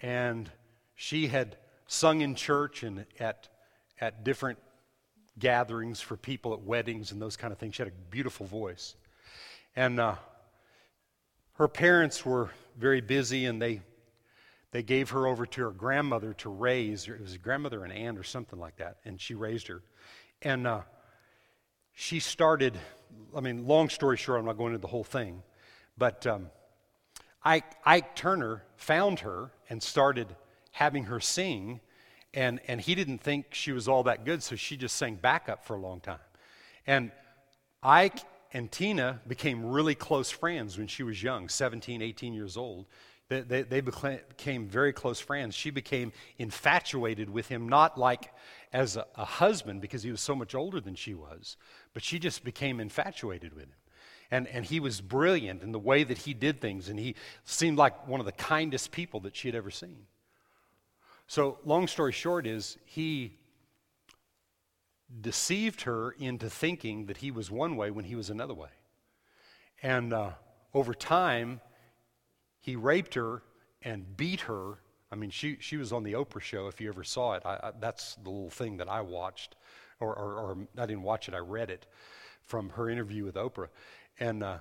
and 0.00 0.50
she 0.96 1.28
had 1.28 1.56
sung 1.86 2.22
in 2.22 2.34
church 2.34 2.82
and 2.82 3.06
at, 3.20 3.48
at 4.00 4.24
different 4.24 4.58
gatherings 5.38 6.00
for 6.00 6.16
people 6.16 6.52
at 6.54 6.62
weddings 6.62 7.12
and 7.12 7.22
those 7.22 7.36
kind 7.36 7.52
of 7.52 7.58
things. 7.58 7.76
She 7.76 7.82
had 7.82 7.92
a 7.92 8.10
beautiful 8.10 8.46
voice. 8.46 8.96
And 9.76 10.00
uh, 10.00 10.16
her 11.54 11.68
parents 11.68 12.24
were 12.24 12.50
very 12.76 13.00
busy 13.00 13.46
and 13.46 13.62
they, 13.62 13.82
they 14.72 14.82
gave 14.82 15.10
her 15.10 15.26
over 15.26 15.46
to 15.46 15.62
her 15.62 15.70
grandmother 15.70 16.32
to 16.34 16.48
raise. 16.48 17.06
It 17.06 17.20
was 17.20 17.34
a 17.34 17.38
grandmother 17.38 17.84
and 17.84 17.92
aunt 17.92 18.18
or 18.18 18.24
something 18.24 18.58
like 18.58 18.76
that. 18.76 18.96
And 19.04 19.20
she 19.20 19.34
raised 19.34 19.68
her. 19.68 19.82
And 20.42 20.66
uh, 20.66 20.80
she 21.98 22.20
started, 22.20 22.78
I 23.34 23.40
mean, 23.40 23.66
long 23.66 23.88
story 23.88 24.18
short, 24.18 24.38
I'm 24.38 24.44
not 24.44 24.58
going 24.58 24.74
into 24.74 24.82
the 24.82 24.86
whole 24.86 25.02
thing, 25.02 25.42
but 25.96 26.26
um, 26.26 26.50
Ike, 27.42 27.64
Ike 27.86 28.14
Turner 28.14 28.64
found 28.76 29.20
her 29.20 29.50
and 29.70 29.82
started 29.82 30.36
having 30.72 31.04
her 31.04 31.20
sing. 31.20 31.80
And, 32.34 32.60
and 32.68 32.82
he 32.82 32.94
didn't 32.94 33.22
think 33.22 33.46
she 33.54 33.72
was 33.72 33.88
all 33.88 34.02
that 34.02 34.26
good, 34.26 34.42
so 34.42 34.56
she 34.56 34.76
just 34.76 34.96
sang 34.96 35.14
backup 35.14 35.64
for 35.64 35.74
a 35.74 35.80
long 35.80 36.00
time. 36.00 36.18
And 36.86 37.12
Ike 37.82 38.18
and 38.52 38.70
Tina 38.70 39.22
became 39.26 39.64
really 39.64 39.94
close 39.94 40.30
friends 40.30 40.76
when 40.76 40.88
she 40.88 41.02
was 41.02 41.22
young, 41.22 41.48
17, 41.48 42.02
18 42.02 42.34
years 42.34 42.58
old. 42.58 42.84
They, 43.30 43.40
they, 43.40 43.62
they, 43.62 43.80
became 43.80 44.68
very 44.68 44.92
close 44.92 45.18
friends. 45.18 45.54
She 45.54 45.70
became 45.70 46.12
infatuated 46.38 47.30
with 47.30 47.48
him, 47.48 47.70
not 47.70 47.98
like 47.98 48.30
as 48.72 48.96
a, 48.96 49.06
a, 49.14 49.24
husband 49.24 49.80
because 49.80 50.02
he 50.02 50.10
was 50.10 50.20
so 50.20 50.34
much 50.34 50.54
older 50.54 50.80
than 50.80 50.94
she 50.94 51.14
was, 51.14 51.56
but 51.94 52.02
she 52.02 52.18
just 52.18 52.44
became 52.44 52.80
infatuated 52.80 53.54
with 53.54 53.64
him. 53.64 53.72
And, 54.30 54.48
and 54.48 54.64
he 54.64 54.80
was 54.80 55.00
brilliant 55.00 55.62
in 55.62 55.72
the 55.72 55.78
way 55.78 56.02
that 56.02 56.18
he 56.18 56.34
did 56.34 56.60
things, 56.60 56.88
and 56.88 56.98
he 56.98 57.14
seemed 57.44 57.78
like 57.78 58.08
one 58.08 58.18
of 58.20 58.26
the 58.26 58.32
kindest 58.32 58.90
people 58.90 59.20
that 59.20 59.36
she 59.36 59.48
had 59.48 59.54
ever 59.54 59.70
seen. 59.70 60.06
So, 61.28 61.58
long 61.64 61.86
story 61.86 62.12
short, 62.12 62.46
is 62.46 62.76
he 62.84 63.38
deceived 65.20 65.82
her 65.82 66.12
into 66.12 66.50
thinking 66.50 67.06
that 67.06 67.18
he 67.18 67.30
was 67.30 67.50
one 67.50 67.76
way 67.76 67.90
when 67.90 68.04
he 68.04 68.14
was 68.14 68.30
another 68.30 68.54
way. 68.54 68.70
And 69.82 70.12
uh, 70.12 70.30
over 70.74 70.94
time, 70.94 71.60
he 72.60 72.76
raped 72.76 73.14
her 73.14 73.42
and 73.82 74.16
beat 74.16 74.42
her. 74.42 74.78
I 75.10 75.14
mean, 75.14 75.30
she, 75.30 75.56
she 75.60 75.76
was 75.76 75.92
on 75.92 76.02
the 76.02 76.14
Oprah 76.14 76.40
show, 76.40 76.66
if 76.66 76.80
you 76.80 76.88
ever 76.88 77.04
saw 77.04 77.34
it. 77.34 77.42
I, 77.44 77.54
I, 77.54 77.70
that's 77.78 78.16
the 78.16 78.30
little 78.30 78.50
thing 78.50 78.78
that 78.78 78.88
I 78.88 79.00
watched, 79.00 79.54
or, 80.00 80.14
or, 80.14 80.34
or, 80.34 80.58
I 80.76 80.86
didn't 80.86 81.02
watch 81.02 81.28
it, 81.28 81.34
I 81.34 81.38
read 81.38 81.70
it 81.70 81.86
from 82.44 82.70
her 82.70 82.90
interview 82.90 83.24
with 83.24 83.36
Oprah. 83.36 83.68
And 84.18 84.42
uh, 84.42 84.58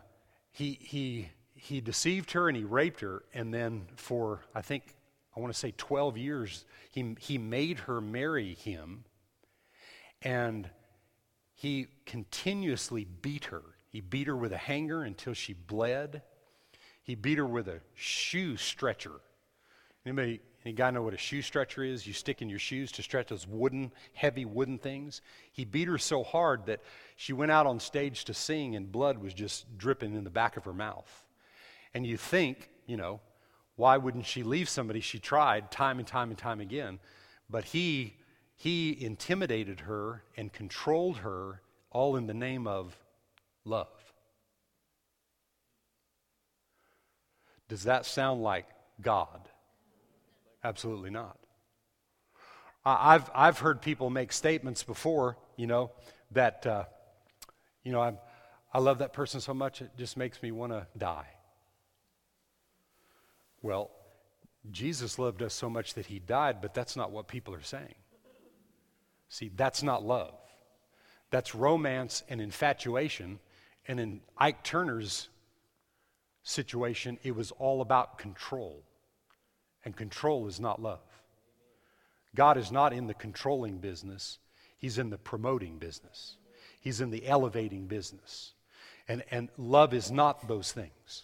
he, 0.52 0.78
he, 0.82 1.30
he 1.56 1.82
deceived 1.82 2.32
her 2.32 2.48
and 2.48 2.58
he 2.58 2.64
raped 2.64 3.02
her, 3.02 3.24
and 3.34 3.54
then 3.54 3.88
for, 3.96 4.42
I 4.54 4.62
think, 4.62 4.96
I 5.36 5.40
want 5.40 5.54
to 5.54 5.60
say 5.60 5.74
12 5.75 6.18
years, 6.18 6.66
he, 6.92 7.16
he 7.20 7.38
made 7.38 7.80
her 7.80 8.00
marry 8.00 8.54
him 8.54 9.04
and 10.22 10.70
he 11.54 11.88
continuously 12.06 13.06
beat 13.06 13.46
her. 13.46 13.64
He 13.90 14.02
beat 14.02 14.28
her 14.28 14.36
with 14.36 14.52
a 14.52 14.58
hanger 14.58 15.04
until 15.04 15.34
she 15.34 15.54
bled. 15.54 16.22
He 17.04 17.16
beat 17.16 17.38
her 17.38 17.46
with 17.46 17.68
a 17.68 17.82
shoe 17.94 18.58
stretcher. 18.58 19.22
Anybody, 20.06 20.40
any 20.64 20.74
guy 20.74 20.92
know 20.92 21.02
what 21.02 21.14
a 21.14 21.18
shoe 21.18 21.42
stretcher 21.42 21.84
is? 21.84 22.06
You 22.06 22.14
stick 22.14 22.42
in 22.42 22.50
your 22.50 22.60
shoes 22.60 22.92
to 22.94 23.04
stretch 23.04 23.28
those 23.28 23.48
wooden, 23.48 23.92
heavy 24.14 24.46
wooden 24.46 24.78
things. 24.78 25.22
He 25.52 25.66
beat 25.66 25.88
her 25.88 25.98
so 25.98 26.24
hard 26.24 26.68
that 26.68 26.82
she 27.16 27.34
went 27.34 27.52
out 27.52 27.66
on 27.66 27.80
stage 27.80 28.26
to 28.26 28.34
sing 28.34 28.76
and 28.76 28.92
blood 28.92 29.18
was 29.18 29.34
just 29.34 29.78
dripping 29.78 30.16
in 30.16 30.24
the 30.24 30.30
back 30.30 30.58
of 30.58 30.66
her 30.66 30.74
mouth. 30.74 31.26
And 31.94 32.06
you 32.06 32.18
think, 32.18 32.70
you 32.86 32.98
know, 32.98 33.20
why 33.76 33.98
wouldn't 33.98 34.26
she 34.26 34.44
leave 34.44 34.70
somebody 34.70 35.02
she 35.02 35.20
tried 35.20 35.72
time 35.72 36.00
and 36.00 36.08
time 36.08 36.30
and 36.30 36.38
time 36.38 36.62
again? 36.62 37.00
But 37.50 37.66
he 37.66 38.16
he 38.58 39.04
intimidated 39.04 39.82
her 39.82 40.24
and 40.38 40.52
controlled 40.52 41.18
her 41.18 41.62
all 41.92 42.16
in 42.16 42.26
the 42.26 42.34
name 42.34 42.68
of 42.68 42.98
love. 43.66 43.88
Does 47.68 47.84
that 47.84 48.06
sound 48.06 48.42
like 48.42 48.68
God? 49.02 49.50
Absolutely 50.65 51.12
not. 51.12 51.38
I've, 52.84 53.29
I've 53.36 53.60
heard 53.60 53.84
people 53.84 54.10
make 54.10 54.34
statements 54.34 54.81
before, 54.81 55.38
you 55.57 55.67
know, 55.67 55.91
that, 56.31 56.65
uh, 56.65 56.86
you 57.84 57.91
know, 57.91 58.01
I'm, 58.01 58.17
I 58.74 58.79
love 58.79 58.98
that 58.98 59.13
person 59.13 59.39
so 59.41 59.53
much 59.53 59.84
it 59.84 59.91
just 59.95 60.17
makes 60.17 60.41
me 60.41 60.51
want 60.51 60.72
to 60.72 60.88
die. 60.98 61.27
Well, 63.62 63.91
Jesus 64.72 65.19
loved 65.19 65.43
us 65.43 65.53
so 65.53 65.69
much 65.69 65.93
that 65.93 66.07
he 66.07 66.17
died, 66.17 66.62
but 66.63 66.74
that's 66.74 66.95
not 66.95 67.12
what 67.12 67.27
people 67.27 67.53
are 67.53 67.62
saying. 67.62 67.93
See, 69.29 69.51
that's 69.55 69.84
not 69.84 70.03
love. 70.03 70.34
That's 71.29 71.53
romance 71.53 72.24
and 72.27 72.41
infatuation. 72.41 73.38
And 73.88 74.00
in 74.00 74.22
Ike 74.36 74.63
Turner's 74.63 75.29
situation, 76.41 77.19
it 77.22 77.36
was 77.36 77.51
all 77.51 77.81
about 77.81 78.17
control. 78.17 78.84
And 79.86 79.96
control 79.96 80.48
is 80.48 80.60
not 80.60 80.82
love. 80.82 81.00
God 82.36 82.58
is 82.58 82.72
not 82.72 82.92
in 82.92 83.08
the 83.08 83.13
controlling 83.13 83.77
business, 83.77 84.39
He's 84.77 84.98
in 84.98 85.10
the 85.10 85.18
promoting 85.18 85.77
business, 85.77 86.36
He's 86.82 87.01
in 87.01 87.12
the 87.12 87.25
elevating 87.25 87.88
business. 87.88 88.54
And, 89.08 89.24
and 89.30 89.50
love 89.58 89.94
is 89.94 90.12
not 90.12 90.48
those 90.48 90.72
things. 90.72 91.24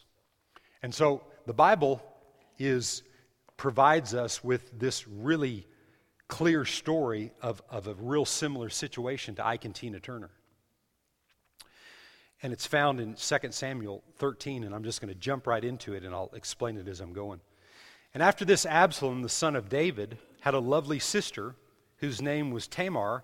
And 0.84 0.94
so 0.94 1.24
the 1.48 1.54
Bible 1.54 2.02
is 2.60 3.02
provides 3.58 4.14
us 4.14 4.44
with 4.44 4.80
this 4.80 5.08
really 5.08 5.68
clear 6.28 6.64
story 6.64 7.32
of, 7.42 7.62
of 7.70 7.88
a 7.88 7.94
real 7.96 8.26
similar 8.26 8.70
situation 8.70 9.36
to 9.36 9.46
Ike 9.46 9.66
and 9.66 9.76
Tina 9.76 10.00
Turner. 10.00 10.30
And 12.42 12.54
it's 12.54 12.66
found 12.66 13.00
in 13.00 13.16
2 13.16 13.38
Samuel 13.52 14.04
13, 14.18 14.64
and 14.64 14.74
I'm 14.74 14.84
just 14.84 15.02
going 15.02 15.14
to 15.14 15.20
jump 15.20 15.46
right 15.46 15.64
into 15.64 15.94
it 15.94 16.04
and 16.04 16.14
I'll 16.14 16.32
explain 16.34 16.78
it 16.78 16.88
as 16.88 17.02
I'm 17.02 17.14
going. 17.14 17.40
And 18.14 18.22
after 18.22 18.44
this, 18.44 18.66
Absalom, 18.66 19.22
the 19.22 19.30
son 19.30 19.56
of 19.56 19.70
David, 19.70 20.18
had 20.42 20.54
a 20.54 20.60
lovely 20.60 21.00
sister 21.00 21.56
whose 21.98 22.22
name 22.22 22.52
was 22.52 22.68
Tamar, 22.68 23.24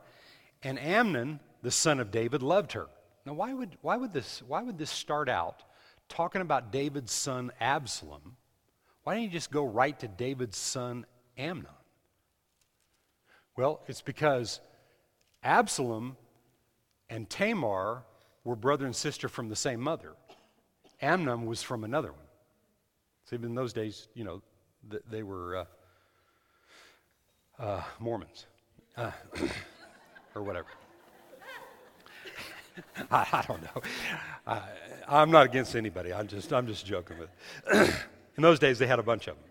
and 0.63 0.79
Amnon, 0.79 1.39
the 1.62 1.72
son 1.72 2.00
of 2.00 2.12
David, 2.12 2.41
loved 2.41 2.74
her. 2.74 2.88
Now, 3.25 3.34
why 3.34 3.53
would, 3.53 3.77
why 3.82 3.98
would, 3.98 4.13
this, 4.13 4.41
why 4.48 4.62
would 4.62 4.77
this 4.77 4.91
start 4.91 5.27
out 5.27 5.63
talking 6.08 6.41
about 6.41 6.72
David's 6.72 7.12
son 7.12 7.51
Absalom? 7.60 8.38
Why 9.03 9.15
don't 9.15 9.24
you 9.24 9.29
just 9.29 9.51
go 9.51 9.65
right 9.65 9.98
to 10.00 10.08
David's 10.08 10.58
son 10.58 11.06
Amnon? 11.38 11.67
Well, 13.58 13.82
it's 13.88 14.01
because 14.01 14.62
Absalom 15.44 16.15
and 17.10 17.29
Tamar 17.29 18.03
were 18.44 18.56
brother 18.56 18.86
and 18.86 18.96
sister 18.96 19.27
from 19.27 19.50
the 19.50 19.56
same 19.56 19.82
mother. 19.82 20.13
Amnon 21.01 21.46
was 21.46 21.62
from 21.62 21.84
another 21.84 22.12
one. 22.12 22.22
So 23.25 23.36
even 23.36 23.50
in 23.50 23.56
those 23.56 23.74
days, 23.74 24.08
you 24.13 24.24
know, 24.24 24.41
they 25.10 25.24
were 25.24 25.58
uh, 25.58 25.65
uh, 27.60 27.84
Mormons 28.00 28.46
uh, 28.96 29.12
or 30.36 30.44
whatever. 30.44 30.67
I, 33.12 33.27
I, 33.34 33.46
don't 33.48 33.62
know. 33.63 33.82
I, 34.46 34.62
I'm 35.08 35.32
not 35.32 35.46
against 35.48 35.75
anybody. 35.75 36.13
I'm 36.13 36.27
just, 36.27 36.53
I'm 36.53 36.67
just 36.67 36.86
joking 36.86 37.17
with. 37.17 37.29
in 38.38 38.44
those 38.44 38.60
days, 38.60 38.77
they 38.77 38.88
had 38.88 39.00
a 39.00 39.03
bunch 39.03 39.27
of 39.27 39.36
them. 39.36 39.44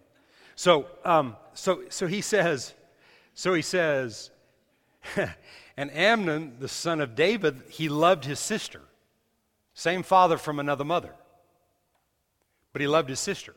So, 0.55 0.87
um, 1.05 1.37
so, 1.55 1.83
so 1.89 2.07
he 2.07 2.21
says, 2.21 2.73
so 3.35 3.53
he 3.53 3.63
says, 3.63 4.31
and 5.77 5.91
Amnon, 5.91 6.57
the 6.61 6.69
son 6.69 7.01
of 7.01 7.15
David, 7.15 7.63
he 7.69 7.89
loved 7.89 8.25
his 8.25 8.39
sister. 8.39 8.81
Same 9.75 10.03
father 10.03 10.39
from 10.39 10.59
another 10.59 10.85
mother. 10.85 11.13
But 12.73 12.81
he 12.81 12.89
loved 12.89 13.09
his 13.09 13.21
sister. 13.21 13.55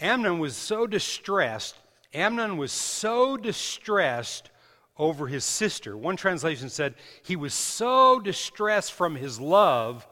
Amnon 0.00 0.38
was 0.38 0.56
so 0.56 0.86
distressed, 0.86 1.76
Amnon 2.14 2.56
was 2.56 2.72
so 2.72 3.36
distressed 3.36 4.50
over 4.96 5.26
his 5.26 5.44
sister. 5.44 5.96
One 5.96 6.16
translation 6.16 6.68
said 6.68 6.94
he 7.22 7.36
was 7.36 7.54
so 7.54 8.20
distressed 8.20 8.92
from 8.92 9.16
his 9.16 9.40
love 9.40 10.06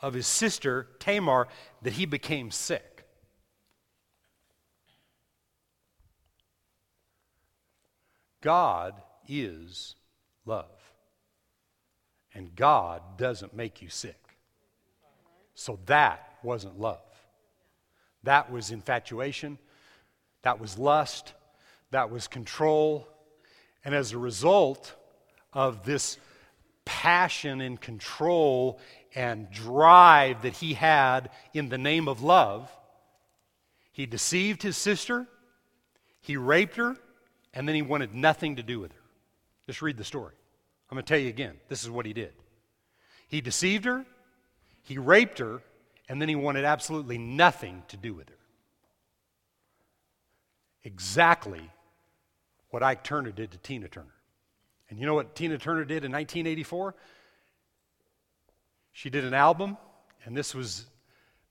of 0.00 0.14
his 0.14 0.26
sister, 0.26 0.88
Tamar, 0.98 1.48
that 1.82 1.94
he 1.94 2.06
became 2.06 2.50
sick. 2.50 3.04
God 8.42 9.00
is 9.28 9.94
love. 10.44 10.66
And 12.34 12.54
God 12.56 13.16
doesn't 13.16 13.54
make 13.54 13.80
you 13.80 13.88
sick. 13.88 14.36
So 15.54 15.78
that 15.86 16.38
wasn't 16.42 16.80
love. 16.80 17.00
That 18.24 18.50
was 18.50 18.70
infatuation. 18.70 19.58
That 20.42 20.60
was 20.60 20.78
lust. 20.78 21.32
That 21.90 22.10
was 22.10 22.28
control. 22.28 23.08
And 23.84 23.94
as 23.94 24.12
a 24.12 24.18
result 24.18 24.94
of 25.52 25.84
this 25.84 26.18
passion 26.84 27.60
and 27.60 27.80
control 27.80 28.80
and 29.14 29.50
drive 29.50 30.42
that 30.42 30.54
he 30.54 30.74
had 30.74 31.30
in 31.52 31.68
the 31.68 31.78
name 31.78 32.08
of 32.08 32.22
love, 32.22 32.70
he 33.92 34.06
deceived 34.06 34.62
his 34.62 34.76
sister, 34.76 35.26
he 36.20 36.36
raped 36.36 36.76
her, 36.76 36.96
and 37.52 37.68
then 37.68 37.74
he 37.74 37.82
wanted 37.82 38.14
nothing 38.14 38.56
to 38.56 38.62
do 38.62 38.80
with 38.80 38.92
her. 38.92 39.02
Just 39.66 39.82
read 39.82 39.98
the 39.98 40.04
story. 40.04 40.32
I'm 40.90 40.96
going 40.96 41.04
to 41.04 41.08
tell 41.08 41.18
you 41.18 41.28
again. 41.28 41.56
This 41.68 41.82
is 41.82 41.90
what 41.90 42.06
he 42.06 42.12
did. 42.12 42.32
He 43.28 43.40
deceived 43.40 43.84
her, 43.84 44.04
he 44.82 44.98
raped 44.98 45.38
her, 45.38 45.62
and 46.12 46.20
then 46.20 46.28
he 46.28 46.34
wanted 46.34 46.66
absolutely 46.66 47.16
nothing 47.16 47.82
to 47.88 47.96
do 47.96 48.12
with 48.12 48.28
her. 48.28 48.36
Exactly 50.84 51.70
what 52.68 52.82
Ike 52.82 53.02
Turner 53.02 53.32
did 53.32 53.52
to 53.52 53.56
Tina 53.56 53.88
Turner. 53.88 54.12
And 54.90 54.98
you 54.98 55.06
know 55.06 55.14
what 55.14 55.34
Tina 55.34 55.56
Turner 55.56 55.86
did 55.86 56.04
in 56.04 56.12
1984? 56.12 56.94
She 58.92 59.08
did 59.08 59.24
an 59.24 59.32
album, 59.32 59.78
and 60.26 60.36
this 60.36 60.54
was 60.54 60.84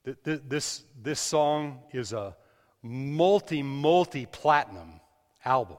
this 0.04 0.84
this 1.02 1.20
song 1.20 1.80
is 1.92 2.14
a 2.14 2.38
multi 2.84 3.64
multi 3.64 4.28
platinum 4.28 5.00
album 5.44 5.78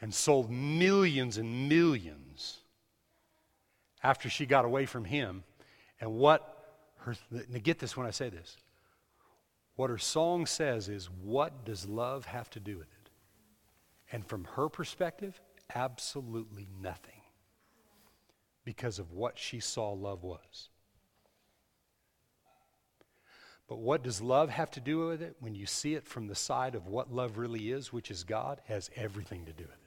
and 0.00 0.14
sold 0.14 0.50
millions 0.50 1.36
and 1.36 1.68
millions 1.68 2.56
after 4.02 4.30
she 4.30 4.46
got 4.46 4.64
away 4.64 4.86
from 4.86 5.04
him. 5.04 5.44
And 6.00 6.14
what 6.14 6.56
her, 7.00 7.14
now 7.30 7.58
get 7.62 7.78
this 7.78 7.96
when 7.96 8.06
I 8.06 8.10
say 8.10 8.28
this. 8.28 8.56
What 9.76 9.90
her 9.90 9.98
song 9.98 10.46
says 10.46 10.88
is, 10.88 11.08
What 11.22 11.64
does 11.64 11.86
love 11.86 12.26
have 12.26 12.50
to 12.50 12.60
do 12.60 12.76
with 12.78 12.88
it? 12.88 13.10
And 14.12 14.26
from 14.26 14.44
her 14.56 14.68
perspective, 14.68 15.40
absolutely 15.74 16.66
nothing 16.80 17.22
because 18.64 18.98
of 18.98 19.12
what 19.12 19.38
she 19.38 19.60
saw 19.60 19.92
love 19.92 20.22
was. 20.22 20.68
But 23.68 23.78
what 23.78 24.02
does 24.02 24.20
love 24.20 24.50
have 24.50 24.70
to 24.72 24.80
do 24.80 25.06
with 25.06 25.22
it? 25.22 25.36
When 25.38 25.54
you 25.54 25.64
see 25.64 25.94
it 25.94 26.04
from 26.04 26.26
the 26.26 26.34
side 26.34 26.74
of 26.74 26.88
what 26.88 27.12
love 27.12 27.38
really 27.38 27.70
is, 27.70 27.92
which 27.92 28.10
is 28.10 28.24
God, 28.24 28.60
has 28.66 28.90
everything 28.96 29.46
to 29.46 29.52
do 29.52 29.62
with 29.62 29.72
it. 29.72 29.80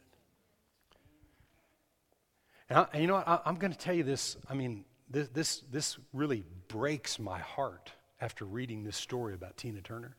And, 2.69 2.79
I, 2.79 2.87
and 2.93 3.01
you 3.01 3.07
know 3.07 3.15
what? 3.15 3.27
I, 3.27 3.41
am 3.45 3.57
going 3.57 3.73
to 3.73 3.77
tell 3.77 3.93
you 3.93 4.03
this. 4.03 4.37
I 4.49 4.53
mean, 4.53 4.85
this, 5.09 5.27
this, 5.29 5.63
this 5.71 5.97
really 6.11 6.43
breaks 6.67 7.19
my 7.19 7.39
heart 7.39 7.91
after 8.21 8.45
reading 8.45 8.83
this 8.83 8.97
story 8.97 9.33
about 9.33 9.57
Tina 9.57 9.81
Turner. 9.81 10.15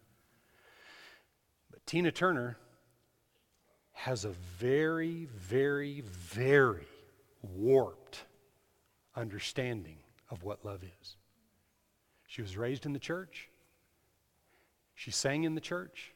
But 1.71 1.85
Tina 1.87 2.13
Turner 2.13 2.59
has 3.93 4.25
a 4.25 4.31
very, 4.59 5.27
very, 5.37 6.03
very 6.03 6.87
warped 7.43 8.25
understanding 9.17 9.99
of 10.31 10.43
what 10.43 10.65
love 10.65 10.83
is. 10.83 11.17
She 12.27 12.43
was 12.43 12.57
raised 12.57 12.85
in 12.85 12.93
the 12.93 12.99
church, 12.99 13.49
she 14.95 15.11
sang 15.11 15.45
in 15.45 15.55
the 15.55 15.61
church, 15.61 16.13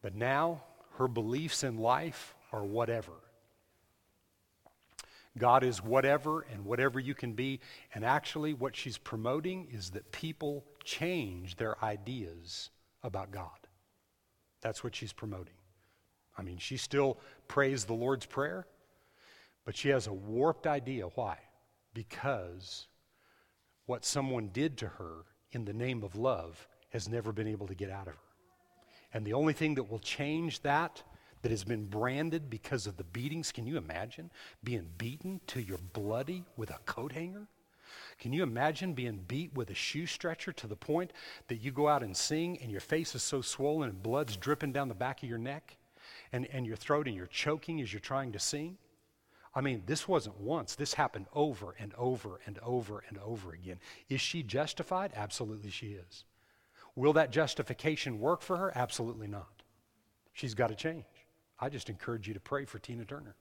but 0.00 0.14
now 0.14 0.62
her 0.98 1.08
beliefs 1.08 1.64
in 1.64 1.78
life 1.78 2.34
are 2.52 2.64
whatever. 2.64 3.12
God 5.38 5.64
is 5.64 5.82
whatever 5.82 6.42
and 6.52 6.64
whatever 6.64 7.00
you 7.00 7.14
can 7.14 7.32
be. 7.32 7.60
And 7.94 8.04
actually, 8.04 8.54
what 8.54 8.76
she's 8.76 8.98
promoting 8.98 9.68
is 9.72 9.90
that 9.90 10.12
people 10.12 10.64
change 10.84 11.56
their 11.56 11.82
ideas 11.82 12.70
about 13.02 13.30
God. 13.30 13.48
That's 14.60 14.84
what 14.84 14.94
she's 14.94 15.12
promoting. 15.12 15.54
I 16.36 16.42
mean, 16.42 16.58
she 16.58 16.76
still 16.76 17.18
prays 17.48 17.84
the 17.84 17.94
Lord's 17.94 18.26
Prayer, 18.26 18.66
but 19.64 19.76
she 19.76 19.88
has 19.90 20.06
a 20.06 20.12
warped 20.12 20.66
idea. 20.66 21.06
Why? 21.14 21.38
Because 21.94 22.86
what 23.86 24.04
someone 24.04 24.48
did 24.52 24.78
to 24.78 24.86
her 24.86 25.24
in 25.50 25.64
the 25.64 25.72
name 25.72 26.02
of 26.02 26.16
love 26.16 26.68
has 26.90 27.08
never 27.08 27.32
been 27.32 27.48
able 27.48 27.66
to 27.66 27.74
get 27.74 27.90
out 27.90 28.06
of 28.06 28.14
her. 28.14 28.20
And 29.14 29.26
the 29.26 29.34
only 29.34 29.52
thing 29.52 29.74
that 29.74 29.90
will 29.90 29.98
change 29.98 30.60
that 30.60 31.02
that 31.42 31.50
has 31.50 31.64
been 31.64 31.86
branded 31.86 32.48
because 32.48 32.86
of 32.86 32.96
the 32.96 33.04
beatings. 33.04 33.52
Can 33.52 33.66
you 33.66 33.76
imagine 33.76 34.30
being 34.64 34.88
beaten 34.96 35.40
till 35.46 35.62
you're 35.62 35.78
bloody 35.92 36.44
with 36.56 36.70
a 36.70 36.78
coat 36.86 37.12
hanger? 37.12 37.48
Can 38.18 38.32
you 38.32 38.42
imagine 38.42 38.94
being 38.94 39.24
beat 39.26 39.52
with 39.54 39.70
a 39.70 39.74
shoe 39.74 40.06
stretcher 40.06 40.52
to 40.52 40.66
the 40.66 40.76
point 40.76 41.12
that 41.48 41.56
you 41.56 41.72
go 41.72 41.88
out 41.88 42.02
and 42.02 42.16
sing 42.16 42.58
and 42.62 42.70
your 42.70 42.80
face 42.80 43.14
is 43.14 43.22
so 43.22 43.42
swollen 43.42 43.90
and 43.90 44.02
blood's 44.02 44.36
dripping 44.36 44.72
down 44.72 44.88
the 44.88 44.94
back 44.94 45.22
of 45.22 45.28
your 45.28 45.38
neck 45.38 45.76
and, 46.32 46.46
and 46.52 46.66
your 46.66 46.76
throat 46.76 47.06
and 47.06 47.16
you're 47.16 47.26
choking 47.26 47.80
as 47.80 47.92
you're 47.92 48.00
trying 48.00 48.32
to 48.32 48.38
sing? 48.38 48.78
I 49.54 49.60
mean, 49.60 49.82
this 49.84 50.08
wasn't 50.08 50.40
once. 50.40 50.74
This 50.74 50.94
happened 50.94 51.26
over 51.34 51.74
and 51.78 51.92
over 51.98 52.40
and 52.46 52.58
over 52.60 53.04
and 53.08 53.18
over 53.18 53.52
again. 53.52 53.80
Is 54.08 54.20
she 54.20 54.42
justified? 54.42 55.12
Absolutely, 55.14 55.70
she 55.70 55.88
is. 55.88 56.24
Will 56.94 57.12
that 57.14 57.32
justification 57.32 58.18
work 58.18 58.40
for 58.40 58.56
her? 58.56 58.72
Absolutely 58.74 59.26
not. 59.26 59.62
She's 60.32 60.54
got 60.54 60.68
to 60.68 60.74
change. 60.74 61.04
I 61.62 61.68
just 61.68 61.88
encourage 61.88 62.26
you 62.26 62.34
to 62.34 62.40
pray 62.40 62.64
for 62.64 62.80
Tina 62.80 63.04
Turner. 63.04 63.36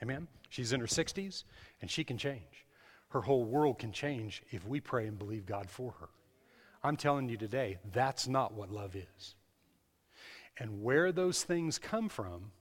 Amen? 0.00 0.28
She's 0.50 0.72
in 0.72 0.78
her 0.78 0.86
60s 0.86 1.42
and 1.82 1.90
she 1.90 2.04
can 2.04 2.16
change. 2.16 2.64
Her 3.08 3.22
whole 3.22 3.44
world 3.44 3.80
can 3.80 3.90
change 3.90 4.44
if 4.52 4.64
we 4.64 4.78
pray 4.78 5.08
and 5.08 5.18
believe 5.18 5.46
God 5.46 5.68
for 5.68 5.94
her. 5.98 6.08
I'm 6.84 6.96
telling 6.96 7.28
you 7.28 7.36
today, 7.36 7.78
that's 7.92 8.28
not 8.28 8.54
what 8.54 8.70
love 8.70 8.94
is. 8.94 9.34
And 10.60 10.84
where 10.84 11.10
those 11.10 11.42
things 11.42 11.76
come 11.76 12.08
from 12.08 12.52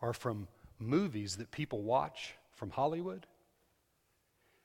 are 0.00 0.12
from 0.12 0.48
movies 0.80 1.36
that 1.36 1.52
people 1.52 1.82
watch 1.82 2.34
from 2.50 2.70
Hollywood, 2.70 3.28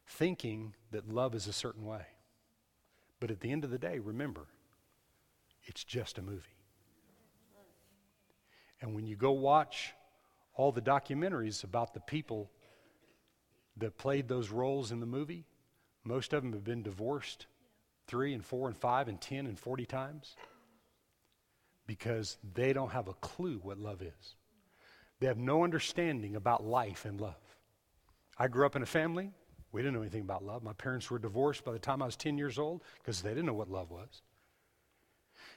thinking 0.08 0.74
that 0.90 1.14
love 1.14 1.36
is 1.36 1.46
a 1.46 1.54
certain 1.54 1.86
way. 1.86 2.08
But 3.20 3.30
at 3.30 3.42
the 3.42 3.52
end 3.52 3.64
of 3.64 3.70
the 3.70 3.78
day, 3.78 4.00
remember, 4.00 4.48
it's 5.66 5.84
just 5.84 6.18
a 6.18 6.24
movie. 6.24 6.57
And 8.82 8.94
when 8.96 9.08
you 9.08 9.16
go 9.16 9.32
watch 9.32 9.94
all 10.54 10.72
the 10.72 10.82
documentaries 10.82 11.64
about 11.64 11.94
the 11.94 12.00
people 12.00 12.50
that 13.78 13.98
played 13.98 14.28
those 14.28 14.50
roles 14.50 14.92
in 14.92 15.00
the 15.00 15.06
movie, 15.06 15.46
most 16.04 16.34
of 16.34 16.44
them 16.44 16.54
have 16.54 16.64
been 16.64 16.84
divorced 16.84 17.48
three 18.08 18.34
and 18.34 18.44
four 18.44 18.68
and 18.68 18.78
five 18.78 19.08
and 19.08 19.20
ten 19.20 19.46
and 19.46 19.60
40 19.60 19.86
times 19.86 20.36
because 21.86 22.38
they 22.54 22.74
don't 22.74 22.92
have 22.92 23.08
a 23.08 23.14
clue 23.16 23.60
what 23.62 23.78
love 23.78 24.02
is. 24.02 24.36
They 25.20 25.28
have 25.28 25.38
no 25.38 25.64
understanding 25.64 26.36
about 26.36 26.66
life 26.66 27.06
and 27.06 27.20
love. 27.20 27.36
I 28.38 28.48
grew 28.48 28.66
up 28.66 28.76
in 28.76 28.84
a 28.84 28.88
family, 28.88 29.32
we 29.72 29.82
didn't 29.82 29.96
know 29.96 30.02
anything 30.02 30.22
about 30.22 30.44
love. 30.44 30.64
My 30.64 30.74
parents 30.74 31.10
were 31.12 31.20
divorced 31.20 31.66
by 31.66 31.72
the 31.72 31.80
time 31.80 32.02
I 32.02 32.06
was 32.06 32.16
10 32.16 32.38
years 32.38 32.58
old 32.58 32.82
because 33.00 33.22
they 33.22 33.30
didn't 33.30 33.46
know 33.46 33.54
what 33.54 33.70
love 33.70 33.92
was. 33.92 34.22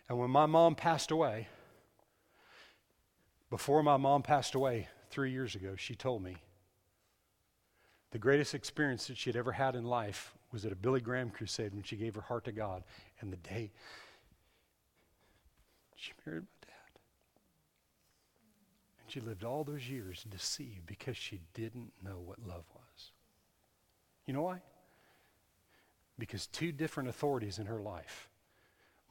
And 0.09 0.19
when 0.19 0.31
my 0.31 0.47
mom 0.47 0.75
passed 0.75 1.11
away, 1.11 1.49
before 3.51 3.83
my 3.83 3.97
mom 3.97 4.23
passed 4.23 4.55
away 4.55 4.89
three 5.11 5.33
years 5.33 5.55
ago, 5.55 5.75
she 5.77 5.95
told 5.95 6.23
me 6.23 6.37
the 8.13 8.19
greatest 8.19 8.55
experience 8.55 9.07
that 9.09 9.19
she 9.19 9.31
had 9.31 9.37
ever 9.37 9.53
had 9.53 9.75
in 9.77 9.85
life 9.85 10.35
was 10.53 10.65
at 10.65 10.73
a 10.73 10.77
Billy 10.77 11.01
Graham 11.01 11.31
crusade 11.31 11.75
when 11.75 11.83
she 11.83 11.97
gave 11.97 12.15
her 12.15 12.21
heart 12.21 12.45
to 12.45 12.53
God. 12.53 12.83
And 13.21 13.33
the 13.33 13.37
day 13.37 13.71
she 15.95 16.13
married 16.25 16.43
my 16.43 16.67
dad. 16.67 17.01
And 19.03 19.13
she 19.13 19.21
lived 19.21 19.45
all 19.45 19.65
those 19.65 19.89
years 19.89 20.25
deceived 20.29 20.87
because 20.87 21.17
she 21.17 21.41
didn't 21.55 21.93
know 22.03 22.19
what 22.25 22.39
love 22.47 22.65
was. 22.75 23.13
You 24.27 24.33
know 24.33 24.43
why? 24.43 24.63
Because 26.19 26.47
two 26.47 26.73
different 26.73 27.09
authorities 27.09 27.59
in 27.59 27.67
her 27.67 27.81
life 27.81 28.29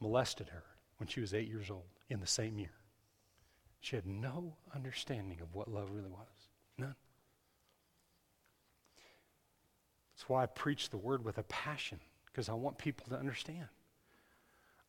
molested 0.00 0.48
her 0.48 0.64
when 0.98 1.06
she 1.06 1.20
was 1.20 1.32
eight 1.32 1.48
years 1.48 1.70
old 1.70 1.84
in 2.08 2.20
the 2.20 2.26
same 2.26 2.58
year. 2.58 2.79
She 3.80 3.96
had 3.96 4.06
no 4.06 4.54
understanding 4.74 5.38
of 5.40 5.54
what 5.54 5.68
love 5.68 5.90
really 5.90 6.10
was. 6.10 6.26
None. 6.78 6.94
That's 10.14 10.28
why 10.28 10.42
I 10.42 10.46
preach 10.46 10.90
the 10.90 10.98
word 10.98 11.24
with 11.24 11.38
a 11.38 11.42
passion, 11.44 11.98
because 12.26 12.48
I 12.48 12.52
want 12.52 12.76
people 12.76 13.06
to 13.08 13.16
understand. 13.16 13.68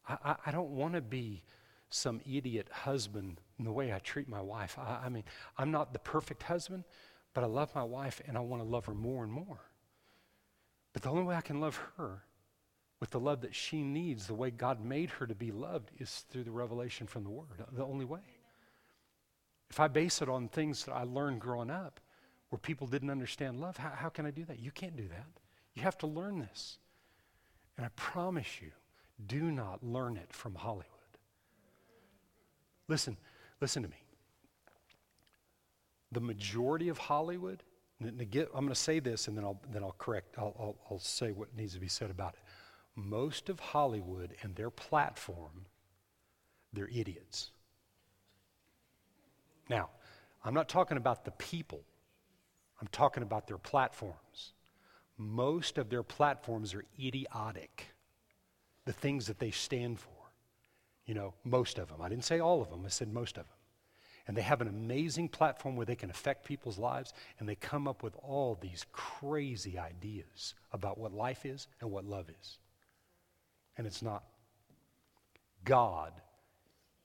I, 0.08 0.18
I, 0.24 0.36
I 0.48 0.52
don't 0.52 0.72
want 0.72 0.94
to 0.96 1.02
be 1.02 1.44
some 1.90 2.22
idiot 2.30 2.68
husband 2.72 3.40
in 3.58 3.66
the 3.66 3.72
way 3.72 3.94
I 3.94 4.00
treat 4.00 4.28
my 4.28 4.42
wife. 4.42 4.78
I, 4.78 5.04
I 5.06 5.10
mean, 5.10 5.24
I'm 5.58 5.72
not 5.72 5.94
the 5.94 6.00
perfect 6.00 6.44
husband, 6.44 6.84
but 7.34 7.44
I 7.46 7.48
love 7.48 7.74
my 7.74 7.84
wife 7.84 8.22
and 8.28 8.38
I 8.38 8.42
want 8.42 8.62
to 8.62 8.68
love 8.68 8.86
her 8.86 8.94
more 8.94 9.24
and 9.24 9.32
more. 9.32 9.60
But 10.94 11.02
the 11.02 11.10
only 11.10 11.24
way 11.24 11.36
I 11.36 11.42
can 11.42 11.62
love 11.62 11.80
her 11.98 12.24
with 13.00 13.12
the 13.12 13.20
love 13.20 13.42
that 13.42 13.56
she 13.56 13.82
needs, 13.84 14.28
the 14.28 14.34
way 14.34 14.52
God 14.52 14.84
made 14.84 15.10
her 15.12 15.26
to 15.26 15.36
be 15.36 15.52
loved, 15.52 15.92
is 15.98 16.26
through 16.30 16.44
the 16.44 16.52
revelation 16.52 17.08
from 17.08 17.24
the 17.24 17.30
Word. 17.30 17.48
The 17.72 17.86
only 17.86 18.06
way. 18.06 18.20
If 19.72 19.80
I 19.80 19.88
base 19.88 20.22
it 20.22 20.28
on 20.28 20.50
things 20.50 20.84
that 20.84 20.92
I 20.92 21.04
learned 21.04 21.40
growing 21.40 21.70
up, 21.72 22.02
where 22.52 22.60
people 22.60 22.86
didn't 22.86 23.10
understand 23.10 23.62
love. 23.62 23.78
How, 23.78 23.92
how 23.96 24.10
can 24.10 24.26
I 24.26 24.32
do 24.32 24.44
that? 24.46 24.60
You 24.60 24.72
can't 24.72 24.98
do 24.98 25.08
that. 25.08 25.26
You 25.74 25.84
have 25.84 25.98
to 26.00 26.08
learn 26.08 26.40
this. 26.40 26.80
And 27.78 27.86
I 27.86 27.90
promise 27.96 28.62
you, 28.62 28.72
do 29.26 29.50
not 29.50 29.82
learn 29.82 30.18
it 30.18 30.34
from 30.34 30.56
Hollywood. 30.56 30.86
Listen, 32.90 33.16
listen 33.62 33.82
to 33.84 33.88
me. 33.88 34.04
The 36.12 36.20
majority 36.20 36.90
of 36.90 36.98
Hollywood, 36.98 37.64
I'm 38.02 38.18
going 38.18 38.68
to 38.68 38.76
say 38.76 39.00
this 39.00 39.30
and 39.30 39.38
then 39.38 39.46
I'll, 39.46 39.62
then 39.72 39.82
I'll 39.82 39.96
correct, 39.98 40.36
I'll, 40.38 40.54
I'll, 40.60 40.76
I'll 40.92 41.00
say 41.00 41.32
what 41.32 41.56
needs 41.56 41.74
to 41.76 41.80
be 41.80 41.88
said 41.88 42.12
about 42.12 42.34
it. 42.34 42.42
Most 42.98 43.48
of 43.48 43.62
Hollywood 43.62 44.36
and 44.42 44.54
their 44.58 44.70
platform, 44.70 45.68
they're 46.74 46.90
idiots. 46.94 47.52
Now, 49.70 49.90
I'm 50.44 50.54
not 50.54 50.70
talking 50.70 50.98
about 50.98 51.26
the 51.26 51.32
people. 51.32 51.82
I'm 52.80 52.88
talking 52.88 53.24
about 53.24 53.48
their 53.48 53.58
platforms. 53.58 54.54
Most 55.18 55.78
of 55.78 55.90
their 55.90 56.04
platforms 56.04 56.74
are 56.74 56.84
idiotic, 57.00 57.88
the 58.86 58.94
things 58.94 59.28
that 59.28 59.40
they 59.40 59.52
stand 59.52 60.00
for. 60.00 60.10
You 61.06 61.14
know, 61.14 61.34
most 61.44 61.78
of 61.78 61.90
them. 61.90 62.02
I 62.02 62.10
didn't 62.10 62.26
say 62.26 62.40
all 62.40 62.62
of 62.62 62.70
them, 62.70 62.84
I 62.86 62.90
said 62.90 63.14
most 63.14 63.38
of 63.38 63.44
them. 63.44 63.58
And 64.28 64.38
they 64.38 64.42
have 64.42 64.62
an 64.62 64.68
amazing 64.68 65.30
platform 65.30 65.76
where 65.76 65.86
they 65.86 65.96
can 65.96 66.10
affect 66.10 66.46
people's 66.46 66.78
lives, 66.78 67.14
and 67.40 67.50
they 67.50 67.56
come 67.56 67.88
up 67.88 68.04
with 68.04 68.16
all 68.22 68.58
these 68.60 68.86
crazy 68.92 69.78
ideas 69.78 70.54
about 70.72 70.98
what 70.98 71.12
life 71.12 71.46
is 71.46 71.68
and 71.82 71.92
what 71.92 72.06
love 72.06 72.30
is. 72.30 72.60
And 73.78 73.86
it's 73.88 74.02
not. 74.02 74.24
God 75.64 76.14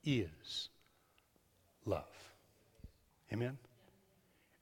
is 0.04 0.68
love. 1.84 2.04
Amen? 3.32 3.58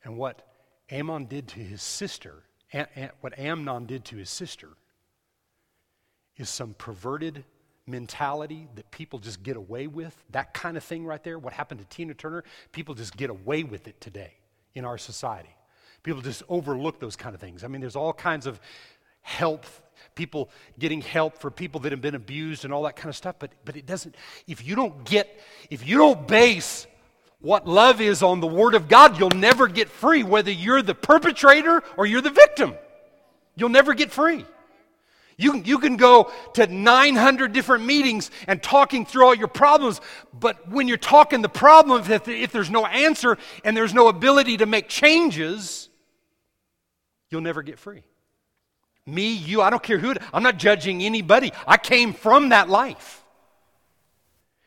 And 0.05 0.17
what 0.17 0.47
Ammon 0.91 1.27
did 1.27 1.49
to 1.49 1.61
his 1.61 1.83
sister, 1.83 2.43
what 3.21 3.39
Amnon 3.39 3.87
did 3.87 4.05
to 4.07 4.17
his 4.17 4.31
sister, 4.31 4.69
is 6.37 6.49
some 6.49 6.75
perverted 6.75 7.45
mentality 7.87 8.69
that 8.75 8.91
people 8.91 9.19
just 9.19 9.43
get 9.43 9.57
away 9.57 9.87
with. 9.87 10.17
That 10.31 10.55
kind 10.55 10.77
of 10.77 10.85
thing 10.85 11.05
right 11.05 11.23
there, 11.23 11.39
what 11.39 11.53
happened 11.53 11.81
to 11.81 11.87
Tina 11.87 12.15
Turner, 12.15 12.45
people 12.73 12.95
just 12.95 13.17
get 13.17 13.31
away 13.31 13.63
with 13.63 13.87
it 13.87 14.01
today 14.01 14.33
in 14.75 14.85
our 14.85 14.99
society. 14.99 15.55
People 16.03 16.23
just 16.23 16.43
overlook 16.49 16.99
those 16.99 17.17
kind 17.17 17.35
of 17.35 17.41
things. 17.41 17.65
I 17.65 17.69
mean, 17.69 17.81
there's 17.81 17.97
all 17.97 18.13
kinds 18.13 18.47
of 18.47 18.61
help, 19.21 19.65
people 20.15 20.51
getting 20.79 21.01
help 21.01 21.39
for 21.39 21.51
people 21.51 21.81
that 21.81 21.93
have 21.93 22.03
been 22.03 22.15
abused 22.15 22.65
and 22.65 22.75
all 22.75 22.83
that 22.83 22.97
kind 22.97 23.09
of 23.09 23.17
stuff, 23.17 23.37
but, 23.39 23.53
but 23.65 23.77
it 23.77 23.87
doesn't, 23.87 24.15
if 24.47 24.67
you 24.67 24.75
don't 24.75 25.05
get, 25.05 25.41
if 25.71 25.87
you 25.87 25.97
don't 25.97 26.27
base 26.29 26.87
what 27.45 27.69
love 27.69 28.01
is 28.01 28.23
on 28.23 28.41
the 28.41 28.47
Word 28.47 28.75
of 28.75 28.89
God, 28.89 29.19
you'll 29.19 29.29
never 29.29 29.69
get 29.69 29.91
free, 29.91 30.23
whether 30.23 30.51
you're 30.51 30.81
the 30.81 30.95
perpetrator 30.95 31.83
or 31.99 32.07
you're 32.07 32.23
the 32.23 32.31
victim. 32.31 32.75
You'll 33.55 33.69
never 33.69 33.93
get 33.93 34.11
free. 34.11 34.47
You, 35.37 35.57
you 35.63 35.79
can 35.79 35.99
go 35.99 36.33
to 36.55 36.67
900 36.67 37.53
different 37.53 37.85
meetings 37.85 38.31
and 38.47 38.63
talking 38.63 39.05
through 39.05 39.27
all 39.27 39.35
your 39.35 39.49
problems, 39.49 40.01
but 40.33 40.71
when 40.71 40.89
you're 40.89 40.97
talking 40.97 41.43
the 41.43 41.51
problem, 41.51 42.11
if, 42.11 42.29
if 42.29 42.51
there's 42.51 42.71
no 42.71 42.87
answer 42.87 43.37
and 43.63 43.77
there's 43.77 43.93
no 43.93 44.09
ability 44.09 44.57
to 44.59 44.67
make 44.67 44.89
changes, 44.89 45.91
you'll 47.29 47.43
never 47.43 47.63
get 47.63 47.79
free. 47.79 48.05
Me, 49.05 49.35
you, 49.35 49.61
I 49.61 49.69
don't 49.69 49.83
care 49.83 49.99
who, 49.99 50.15
I'm 50.33 50.43
not 50.43 50.57
judging 50.57 51.03
anybody. 51.03 51.53
I 51.67 51.77
came 51.77 52.15
from 52.15 52.49
that 52.51 52.71
life. 52.71 53.23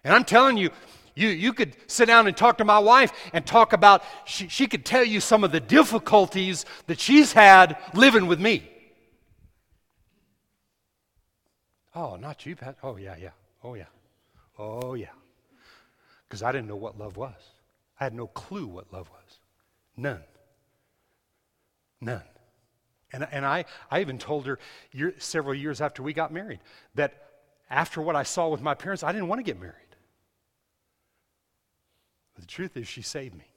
And 0.03 0.13
I'm 0.13 0.25
telling 0.25 0.57
you, 0.57 0.69
you, 1.17 1.29
you 1.29 1.51
could 1.51 1.75
sit 1.87 2.05
down 2.05 2.27
and 2.27 2.37
talk 2.37 2.59
to 2.59 2.65
my 2.65 2.77
wife 2.77 3.11
and 3.33 3.45
talk 3.45 3.73
about, 3.73 4.03
she, 4.25 4.47
she 4.47 4.67
could 4.67 4.85
tell 4.85 5.03
you 5.03 5.19
some 5.19 5.43
of 5.43 5.51
the 5.51 5.59
difficulties 5.59 6.63
that 6.85 6.99
she's 6.99 7.33
had 7.33 7.75
living 7.95 8.27
with 8.27 8.39
me. 8.39 8.69
Oh, 11.95 12.17
not 12.17 12.45
you, 12.45 12.55
Pat. 12.55 12.77
Oh, 12.83 12.97
yeah, 12.97 13.15
yeah. 13.19 13.31
Oh, 13.63 13.73
yeah. 13.73 13.85
Oh, 14.59 14.93
yeah. 14.93 15.07
Because 16.27 16.43
I 16.43 16.51
didn't 16.51 16.67
know 16.67 16.75
what 16.75 16.99
love 16.99 17.17
was. 17.17 17.33
I 17.99 18.03
had 18.03 18.13
no 18.13 18.27
clue 18.27 18.67
what 18.67 18.93
love 18.93 19.09
was. 19.09 19.39
None. 19.95 20.21
None. 21.99 22.21
And, 23.11 23.27
and 23.31 23.43
I, 23.43 23.65
I 23.89 24.01
even 24.01 24.19
told 24.19 24.45
her 24.45 24.59
year, 24.91 25.15
several 25.17 25.55
years 25.55 25.81
after 25.81 26.03
we 26.03 26.13
got 26.13 26.31
married 26.31 26.59
that 26.93 27.13
after 27.71 28.01
what 28.01 28.15
I 28.15 28.21
saw 28.21 28.49
with 28.49 28.61
my 28.61 28.75
parents, 28.75 29.01
I 29.01 29.11
didn't 29.11 29.29
want 29.29 29.39
to 29.39 29.43
get 29.43 29.59
married. 29.59 29.86
But 32.37 32.43
the 32.43 32.53
truth 32.53 32.77
is, 32.77 32.87
she 32.87 33.01
saved 33.01 33.35
me. 33.35 33.47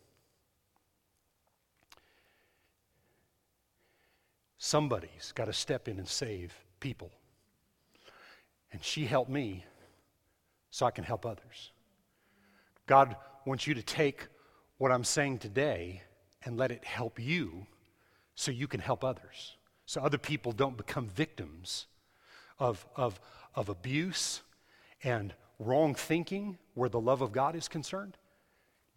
Somebody's 4.57 5.33
got 5.35 5.45
to 5.45 5.53
step 5.53 5.87
in 5.87 5.99
and 5.99 6.09
save 6.09 6.55
people. 6.81 7.11
And 8.73 8.83
she 8.83 9.05
helped 9.05 9.31
me 9.31 9.67
so 10.71 10.87
I 10.87 10.93
can 10.93 11.05
help 11.05 11.27
others. 11.27 11.73
God 12.87 13.17
wants 13.45 13.67
you 13.67 13.75
to 13.75 13.83
take 13.83 14.29
what 14.79 14.91
I'm 14.91 15.05
saying 15.05 15.41
today 15.41 16.01
and 16.43 16.57
let 16.57 16.71
it 16.71 16.83
help 16.83 17.21
you 17.21 17.67
so 18.35 18.51
you 18.51 18.67
can 18.67 18.81
help 18.81 19.05
others. 19.05 19.59
So 19.85 20.01
other 20.01 20.17
people 20.17 20.53
don't 20.53 20.79
become 20.79 21.07
victims 21.07 21.85
of, 22.59 22.87
of, 22.97 23.21
of 23.55 23.69
abuse 23.69 24.41
and 25.05 25.35
wrong 25.59 25.95
thinking 25.95 26.57
where 26.73 26.89
the 26.89 27.01
love 27.01 27.21
of 27.21 27.31
God 27.31 27.55
is 27.55 27.69
concerned. 27.69 28.17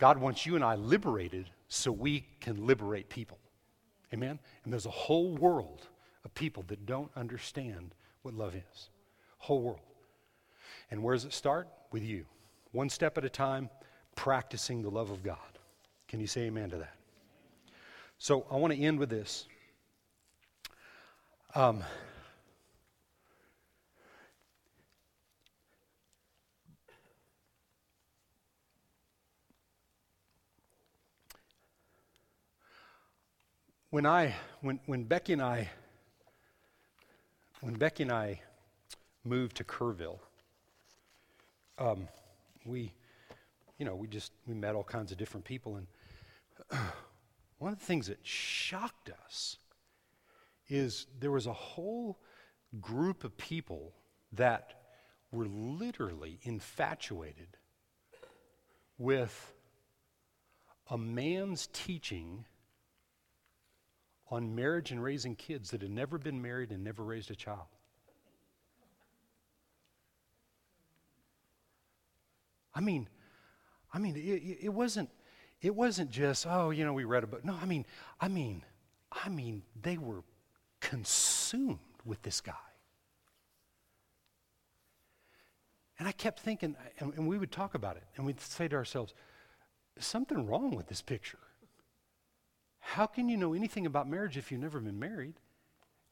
God 0.04 0.18
wants 0.18 0.46
you 0.46 0.56
and 0.56 0.66
I 0.66 0.76
liberated 0.76 1.50
so 1.70 1.89
we 1.89 2.26
can 2.42 2.68
liberate 2.68 3.08
people. 3.08 3.38
Amen? 4.13 4.38
And 4.66 4.74
there's 4.74 4.86
a 4.86 4.89
whole 4.89 5.34
world 5.38 5.88
of 6.26 6.36
people 6.36 6.66
that 6.68 6.86
don't 6.86 7.10
understand 7.16 7.96
what 8.22 8.34
love 8.34 8.54
is. 8.54 8.89
Whole 9.38 9.62
world. 9.62 9.80
And 10.92 11.02
where 11.02 11.16
does 11.16 11.24
it 11.24 11.32
start? 11.32 11.70
With 11.94 12.04
you. 12.04 12.26
One 12.74 12.89
step 12.89 13.18
at 13.18 13.24
a 13.24 13.30
time, 13.30 13.70
practicing 14.18 14.82
the 14.82 14.89
love 14.89 15.10
of 15.10 15.24
God. 15.24 15.38
Can 16.10 16.20
you 16.20 16.28
say 16.28 16.42
amen 16.42 16.70
to 16.72 16.78
that? 16.80 16.98
So 18.18 18.46
I 18.52 18.58
want 18.58 18.74
to 18.74 18.80
end 18.82 19.00
with 19.00 19.10
this. 19.10 19.48
Um, 21.56 21.82
when 33.93 34.08
I, 34.08 34.34
when, 34.62 34.79
when 34.88 35.03
Becky 35.03 35.34
and 35.34 35.41
I, 35.43 35.69
when 37.62 37.75
Becky 37.75 38.01
and 38.01 38.12
I 38.12 38.41
moved 39.23 39.58
to 39.58 39.63
Kerrville, 39.63 40.17
um, 41.77 42.08
we, 42.65 42.91
you 43.77 43.86
know, 43.86 43.93
we 43.93 44.08
just, 44.08 44.32
we 44.47 44.56
met 44.56 44.73
all 44.73 44.84
kinds 44.84 45.12
of 45.12 45.19
different 45.19 45.45
people. 45.45 45.75
And 45.75 45.86
one 47.60 47.71
of 47.71 47.77
the 47.77 47.86
things 47.86 48.08
that 48.08 48.17
shocked 48.23 49.12
us 49.25 49.58
is 50.69 51.06
there 51.19 51.29
was 51.29 51.45
a 51.45 51.53
whole 51.53 52.17
group 52.82 53.23
of 53.23 53.38
people 53.38 53.93
that 54.32 54.73
were 55.32 55.45
literally 55.45 56.39
infatuated 56.41 57.58
with 58.97 59.53
a 60.89 60.97
man's 60.97 61.69
teaching 61.73 62.45
on 64.34 64.56
marriage 64.56 64.91
and 64.91 65.04
raising 65.04 65.36
kids 65.36 65.69
that 65.72 65.82
had 65.82 65.91
never 65.91 66.17
been 66.17 66.41
married 66.41 66.72
and 66.72 66.84
never 66.84 67.04
raised 67.04 67.30
a 67.30 67.36
child. 67.36 67.67
I 72.74 72.82
mean, 72.82 73.08
I 73.93 74.00
mean, 74.00 74.15
it, 74.15 74.65
it 74.65 74.74
wasn't, 74.74 75.10
it 75.62 75.76
wasn't 75.76 76.10
just, 76.10 76.48
oh, 76.48 76.72
you 76.72 76.84
know, 76.84 76.93
we 76.93 77.04
read 77.04 77.24
a 77.24 77.28
book. 77.28 77.46
No, 77.46 77.56
I 77.62 77.65
mean, 77.65 77.86
I 78.19 78.28
mean, 78.28 78.63
I 79.12 79.30
mean, 79.30 79.62
they 79.80 80.00
were 80.00 80.24
consumed 80.80 81.78
with 82.04 82.24
this 82.24 82.41
guy. 82.41 82.54
And 86.00 86.08
I 86.08 86.12
kept 86.12 86.39
thinking, 86.39 86.76
and, 87.00 87.13
and 87.13 87.28
we 87.28 87.38
would 87.38 87.52
talk 87.52 87.76
about 87.76 87.98
it, 87.98 88.04
and 88.17 88.26
we'd 88.26 88.41
say 88.41 88.67
to 88.67 88.76
ourselves, 88.76 89.13
something 90.00 90.48
wrong 90.48 90.76
with 90.76 90.88
this 90.88 91.04
picture. 91.04 91.38
How 92.86 93.08
can 93.08 93.30
you 93.30 93.38
know 93.38 93.54
anything 93.54 93.86
about 93.86 94.10
marriage 94.10 94.38
if 94.38 94.52
you've 94.52 94.62
never 94.62 94.80
been 94.80 95.00
married? 95.00 95.36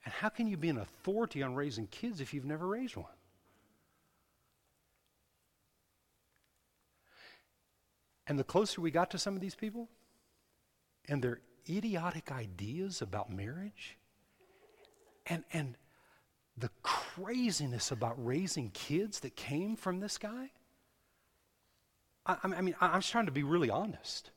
And 0.03 0.13
how 0.13 0.29
can 0.29 0.47
you 0.47 0.57
be 0.57 0.69
an 0.69 0.77
authority 0.77 1.43
on 1.43 1.53
raising 1.53 1.85
kids 1.87 2.21
if 2.21 2.33
you've 2.33 2.45
never 2.45 2.65
raised 2.65 2.95
one? 2.95 3.05
And 8.25 8.39
the 8.39 8.43
closer 8.45 8.79
we 8.79 8.89
got 8.89 9.11
to 9.11 9.19
some 9.19 9.35
of 9.35 9.41
these 9.41 9.53
people 9.53 9.89
and 11.07 11.21
their 11.21 11.41
idiotic 11.69 12.31
ideas 12.31 13.01
about 13.01 13.29
marriage 13.29 13.97
and, 15.27 15.43
and 15.51 15.75
the 16.57 16.69
craziness 16.83 17.91
about 17.91 18.15
raising 18.25 18.71
kids 18.71 19.19
that 19.19 19.35
came 19.35 19.75
from 19.75 19.99
this 19.99 20.17
guy, 20.17 20.51
I, 22.25 22.37
I 22.41 22.61
mean, 22.61 22.75
I'm 22.79 23.01
just 23.01 23.11
trying 23.11 23.25
to 23.25 23.31
be 23.31 23.43
really 23.43 23.69
honest. 23.69 24.31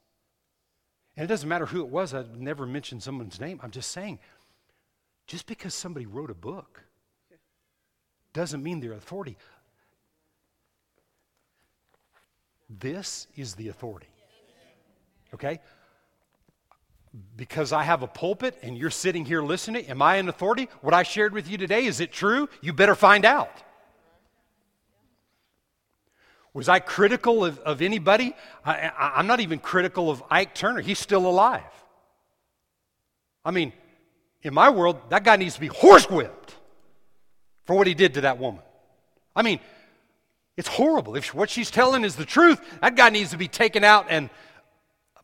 And 1.16 1.24
it 1.24 1.28
doesn't 1.28 1.48
matter 1.48 1.66
who 1.66 1.80
it 1.80 1.88
was, 1.88 2.12
I've 2.12 2.38
never 2.38 2.66
mentioned 2.66 3.02
someone's 3.02 3.40
name. 3.40 3.60
I'm 3.62 3.70
just 3.70 3.92
saying, 3.92 4.18
just 5.26 5.46
because 5.46 5.72
somebody 5.72 6.06
wrote 6.06 6.30
a 6.30 6.34
book 6.34 6.82
doesn't 8.32 8.62
mean 8.62 8.80
they're 8.80 8.92
authority. 8.92 9.36
This 12.68 13.28
is 13.36 13.54
the 13.54 13.68
authority. 13.68 14.08
Okay? 15.32 15.60
Because 17.36 17.72
I 17.72 17.84
have 17.84 18.02
a 18.02 18.08
pulpit 18.08 18.58
and 18.62 18.76
you're 18.76 18.90
sitting 18.90 19.24
here 19.24 19.42
listening, 19.42 19.86
am 19.86 20.02
I 20.02 20.16
an 20.16 20.28
authority? 20.28 20.68
What 20.80 20.94
I 20.94 21.04
shared 21.04 21.32
with 21.32 21.48
you 21.48 21.56
today, 21.56 21.86
is 21.86 22.00
it 22.00 22.10
true? 22.12 22.48
You 22.60 22.72
better 22.72 22.96
find 22.96 23.24
out. 23.24 23.50
Was 26.54 26.68
I 26.68 26.78
critical 26.78 27.44
of, 27.44 27.58
of 27.58 27.82
anybody? 27.82 28.34
I, 28.64 28.92
I, 28.96 29.12
I'm 29.16 29.26
not 29.26 29.40
even 29.40 29.58
critical 29.58 30.08
of 30.08 30.22
Ike 30.30 30.54
Turner. 30.54 30.80
He's 30.80 31.00
still 31.00 31.26
alive. 31.26 31.62
I 33.44 33.50
mean, 33.50 33.72
in 34.42 34.54
my 34.54 34.70
world, 34.70 34.98
that 35.10 35.24
guy 35.24 35.36
needs 35.36 35.54
to 35.54 35.60
be 35.60 35.68
horsewhipped 35.68 36.54
for 37.64 37.76
what 37.76 37.86
he 37.86 37.94
did 37.94 38.14
to 38.14 38.22
that 38.22 38.38
woman. 38.38 38.62
I 39.34 39.42
mean, 39.42 39.58
it's 40.56 40.68
horrible. 40.68 41.16
If 41.16 41.34
what 41.34 41.50
she's 41.50 41.70
telling 41.70 42.04
is 42.04 42.14
the 42.14 42.24
truth, 42.24 42.60
that 42.80 42.94
guy 42.94 43.10
needs 43.10 43.30
to 43.30 43.36
be 43.36 43.48
taken 43.48 43.82
out, 43.82 44.06
and 44.08 44.30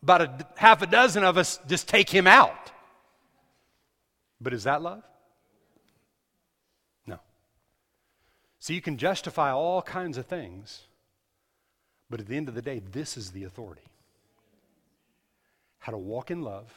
about 0.03 0.21
a 0.21 0.47
half 0.55 0.81
a 0.81 0.87
dozen 0.87 1.23
of 1.23 1.37
us 1.37 1.59
just 1.67 1.87
take 1.87 2.09
him 2.09 2.27
out. 2.27 2.71
But 4.41 4.53
is 4.53 4.65
that 4.65 4.81
love? 4.81 5.03
No. 7.05 7.19
So 8.59 8.73
you 8.73 8.81
can 8.81 8.97
justify 8.97 9.51
all 9.51 9.81
kinds 9.81 10.17
of 10.17 10.25
things, 10.25 10.81
but 12.11 12.19
at 12.19 12.27
the 12.27 12.37
end 12.37 12.47
of 12.47 12.55
the 12.55 12.61
day, 12.61 12.81
this 12.91 13.17
is 13.17 13.31
the 13.31 13.45
authority 13.45 13.81
how 15.79 15.91
to 15.91 15.97
walk 15.97 16.29
in 16.29 16.43
love, 16.43 16.71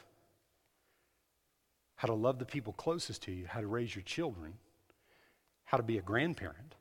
how 1.97 2.07
to 2.07 2.14
love 2.14 2.38
the 2.38 2.47
people 2.47 2.73
closest 2.73 3.23
to 3.25 3.33
you, 3.33 3.44
how 3.47 3.61
to 3.61 3.66
raise 3.66 3.94
your 3.94 4.03
children, 4.03 4.55
how 5.64 5.77
to 5.77 5.83
be 5.83 5.99
a 5.99 6.03
grandparent 6.03 6.75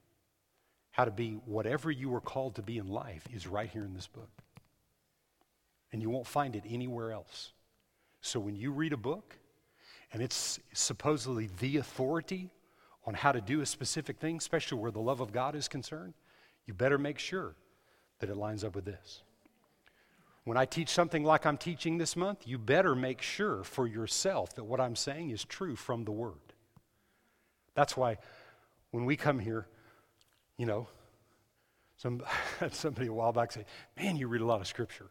how 0.93 1.05
to 1.05 1.11
be 1.11 1.39
whatever 1.45 1.89
you 1.89 2.07
were 2.07 2.21
called 2.21 2.55
to 2.55 2.61
be 2.61 2.77
in 2.77 2.87
life 2.87 3.27
is 3.33 3.47
right 3.47 3.69
here 3.69 3.83
in 3.83 3.95
this 3.95 4.05
book. 4.05 4.29
And 5.91 6.03
you 6.03 6.09
won't 6.09 6.27
find 6.27 6.55
it 6.55 6.63
anywhere 6.69 7.11
else. 7.11 7.51
So 8.21 8.39
when 8.39 8.55
you 8.55 8.71
read 8.71 8.93
a 8.93 8.97
book 8.97 9.35
and 10.13 10.21
it's 10.21 10.59
supposedly 10.73 11.49
the 11.59 11.77
authority 11.77 12.51
on 13.07 13.15
how 13.15 13.31
to 13.31 13.41
do 13.41 13.61
a 13.61 13.65
specific 13.65 14.19
thing, 14.19 14.37
especially 14.37 14.77
where 14.77 14.91
the 14.91 14.99
love 14.99 15.19
of 15.19 15.33
God 15.33 15.55
is 15.55 15.67
concerned, 15.67 16.13
you 16.67 16.75
better 16.75 16.99
make 16.99 17.17
sure 17.17 17.55
that 18.25 18.31
it 18.31 18.37
lines 18.37 18.63
up 18.63 18.73
with 18.73 18.85
this. 18.85 19.21
When 20.45 20.57
I 20.57 20.65
teach 20.65 20.87
something 20.89 21.25
like 21.25 21.45
I'm 21.45 21.57
teaching 21.57 21.97
this 21.97 22.15
month, 22.15 22.47
you 22.47 22.57
better 22.57 22.95
make 22.95 23.21
sure 23.21 23.65
for 23.65 23.85
yourself 23.85 24.55
that 24.55 24.63
what 24.63 24.79
I'm 24.79 24.95
saying 24.95 25.31
is 25.31 25.43
true 25.43 25.75
from 25.75 26.05
the 26.05 26.11
Word. 26.11 26.53
That's 27.75 27.97
why 27.97 28.17
when 28.91 29.03
we 29.03 29.17
come 29.17 29.39
here, 29.39 29.67
you 30.57 30.65
know, 30.65 30.87
some, 31.97 32.23
somebody 32.71 33.07
a 33.07 33.13
while 33.13 33.33
back 33.33 33.51
say, 33.51 33.65
Man, 33.97 34.15
you 34.15 34.27
read 34.29 34.41
a 34.41 34.45
lot 34.45 34.61
of 34.61 34.67
scripture. 34.67 35.09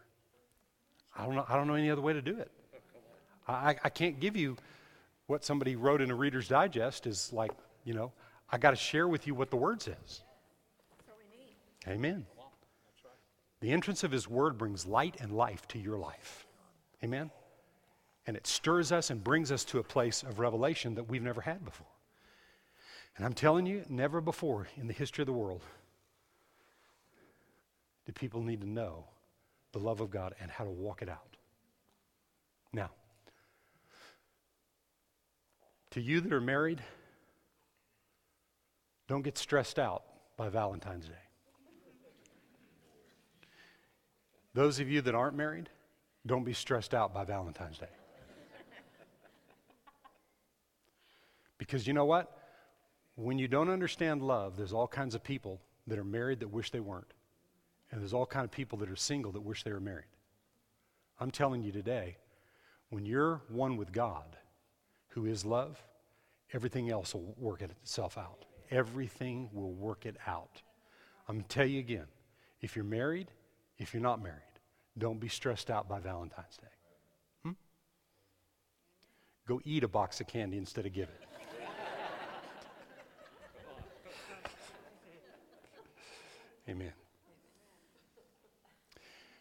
I 1.15 1.27
don't 1.27 1.35
know, 1.35 1.45
I 1.47 1.57
don't 1.57 1.67
know 1.67 1.75
any 1.75 1.91
other 1.91 2.01
way 2.01 2.15
to 2.15 2.23
do 2.23 2.39
it. 2.39 2.51
I, 3.47 3.77
I 3.85 3.89
can't 3.91 4.21
give 4.21 4.37
you 4.37 4.57
what 5.27 5.45
somebody 5.45 5.77
wrote 5.77 6.01
in 6.01 6.11
a 6.11 6.15
Reader's 6.15 6.49
Digest 6.49 7.07
is 7.07 7.31
like, 7.31 7.53
you 7.85 7.93
know, 7.93 8.13
I 8.51 8.57
got 8.57 8.71
to 8.71 8.77
share 8.77 9.07
with 9.07 9.27
you 9.27 9.35
what 9.35 9.51
the 9.51 9.57
Word 9.57 9.83
says. 9.83 10.23
Amen. 11.87 12.25
The 13.63 13.71
entrance 13.71 14.03
of 14.03 14.11
His 14.11 14.29
Word 14.29 14.59
brings 14.59 14.87
light 14.87 15.17
and 15.21 15.31
life 15.31 15.69
to 15.69 15.79
your 15.79 15.97
life. 15.97 16.47
Amen. 17.05 17.31
And 18.27 18.37
it 18.37 18.45
stirs 18.45 18.91
us 18.91 19.09
and 19.09 19.23
brings 19.23 19.53
us 19.53 19.65
to 19.67 19.79
a 19.79 19.85
place 19.85 20.25
of 20.25 20.41
revelation 20.41 20.97
that 20.97 21.09
we've 21.09 21.23
never 21.23 21.41
had 21.41 21.65
before. 21.65 21.87
And 23.17 23.25
I'm 23.25 23.35
telling 23.35 23.65
you, 23.67 23.85
never 23.89 24.21
before 24.21 24.67
in 24.77 24.89
the 24.89 24.93
history 24.93 25.23
of 25.23 25.27
the 25.27 25.33
world 25.33 25.63
do 28.05 28.13
people 28.13 28.43
need 28.43 28.63
to 28.63 28.69
know 28.69 29.05
the 29.71 29.79
love 29.79 30.01
of 30.01 30.11
God 30.11 30.35
and 30.41 30.51
how 30.51 30.65
to 30.65 30.71
walk 30.71 31.01
it 31.01 31.09
out. 31.09 31.37
Now, 32.73 32.91
to 35.91 36.01
you 36.01 36.21
that 36.21 36.33
are 36.33 36.41
married, 36.41 36.83
don't 39.07 39.23
get 39.23 39.39
stressed 39.39 39.79
out 39.79 40.03
by 40.37 40.49
Valentine's 40.49 41.07
Day. 41.07 41.15
Those 44.55 44.81
of 44.81 44.91
you 44.91 45.01
that 45.03 45.15
aren't 45.15 45.37
married, 45.37 45.69
don't 46.27 46.45
be 46.45 46.53
stressed 46.53 46.95
out 46.95 47.15
by 47.15 47.25
Valentine's 47.25 47.79
Day. 47.79 47.87
Because 51.59 51.87
you 51.87 51.93
know 51.93 52.05
what? 52.05 52.39
when 53.17 53.39
you 53.39 53.49
don't 53.49 53.69
understand 53.69 54.23
love, 54.23 54.57
there's 54.57 54.73
all 54.73 54.89
kinds 54.89 55.15
of 55.15 55.23
people 55.23 55.61
that 55.87 55.99
are 55.99 56.05
married 56.05 56.41
that 56.41 56.49
wish 56.49 56.71
they 56.71 56.81
weren't. 56.81 57.13
And 57.91 58.01
there's 58.01 58.15
all 58.15 58.27
kinds 58.27 58.45
of 58.45 58.51
people 58.51 58.79
that 58.79 58.91
are 58.91 58.97
single 58.97 59.33
that 59.33 59.43
wish 59.43 59.65
they 59.65 59.73
were 59.73 59.81
married. 59.81 60.07
I'm 61.21 61.31
telling 61.31 61.63
you 61.63 61.73
today, 61.73 62.17
when 62.89 63.05
you're 63.05 63.43
one 63.49 63.77
with 63.77 63.93
God, 63.93 64.37
who 65.09 65.27
is 65.27 65.45
love, 65.45 65.83
everything 66.53 66.91
else 66.91 67.15
will 67.15 67.35
work 67.37 67.61
itself 67.61 68.17
out. 68.17 68.47
Everything 68.71 69.51
will 69.53 69.73
work 69.73 70.07
it 70.07 70.17
out. 70.27 70.63
I'm 71.29 71.37
going 71.37 71.45
to 71.45 71.55
tell 71.55 71.67
you 71.67 71.81
again 71.81 72.07
if 72.63 72.75
you're 72.75 72.85
married, 72.85 73.31
if 73.83 73.93
you're 73.93 74.03
not 74.03 74.23
married, 74.23 74.39
don't 74.97 75.19
be 75.19 75.29
stressed 75.29 75.71
out 75.71 75.89
by 75.89 75.99
Valentine's 75.99 76.57
Day. 76.57 76.69
Hmm? 77.43 77.51
Go 79.47 79.61
eat 79.65 79.83
a 79.83 79.89
box 79.89 80.21
of 80.21 80.29
candy 80.29 80.57
instead 80.57 80.87
of 80.87 80.93
give 80.93 81.09
it. 81.09 81.21
Amen. 86.71 86.93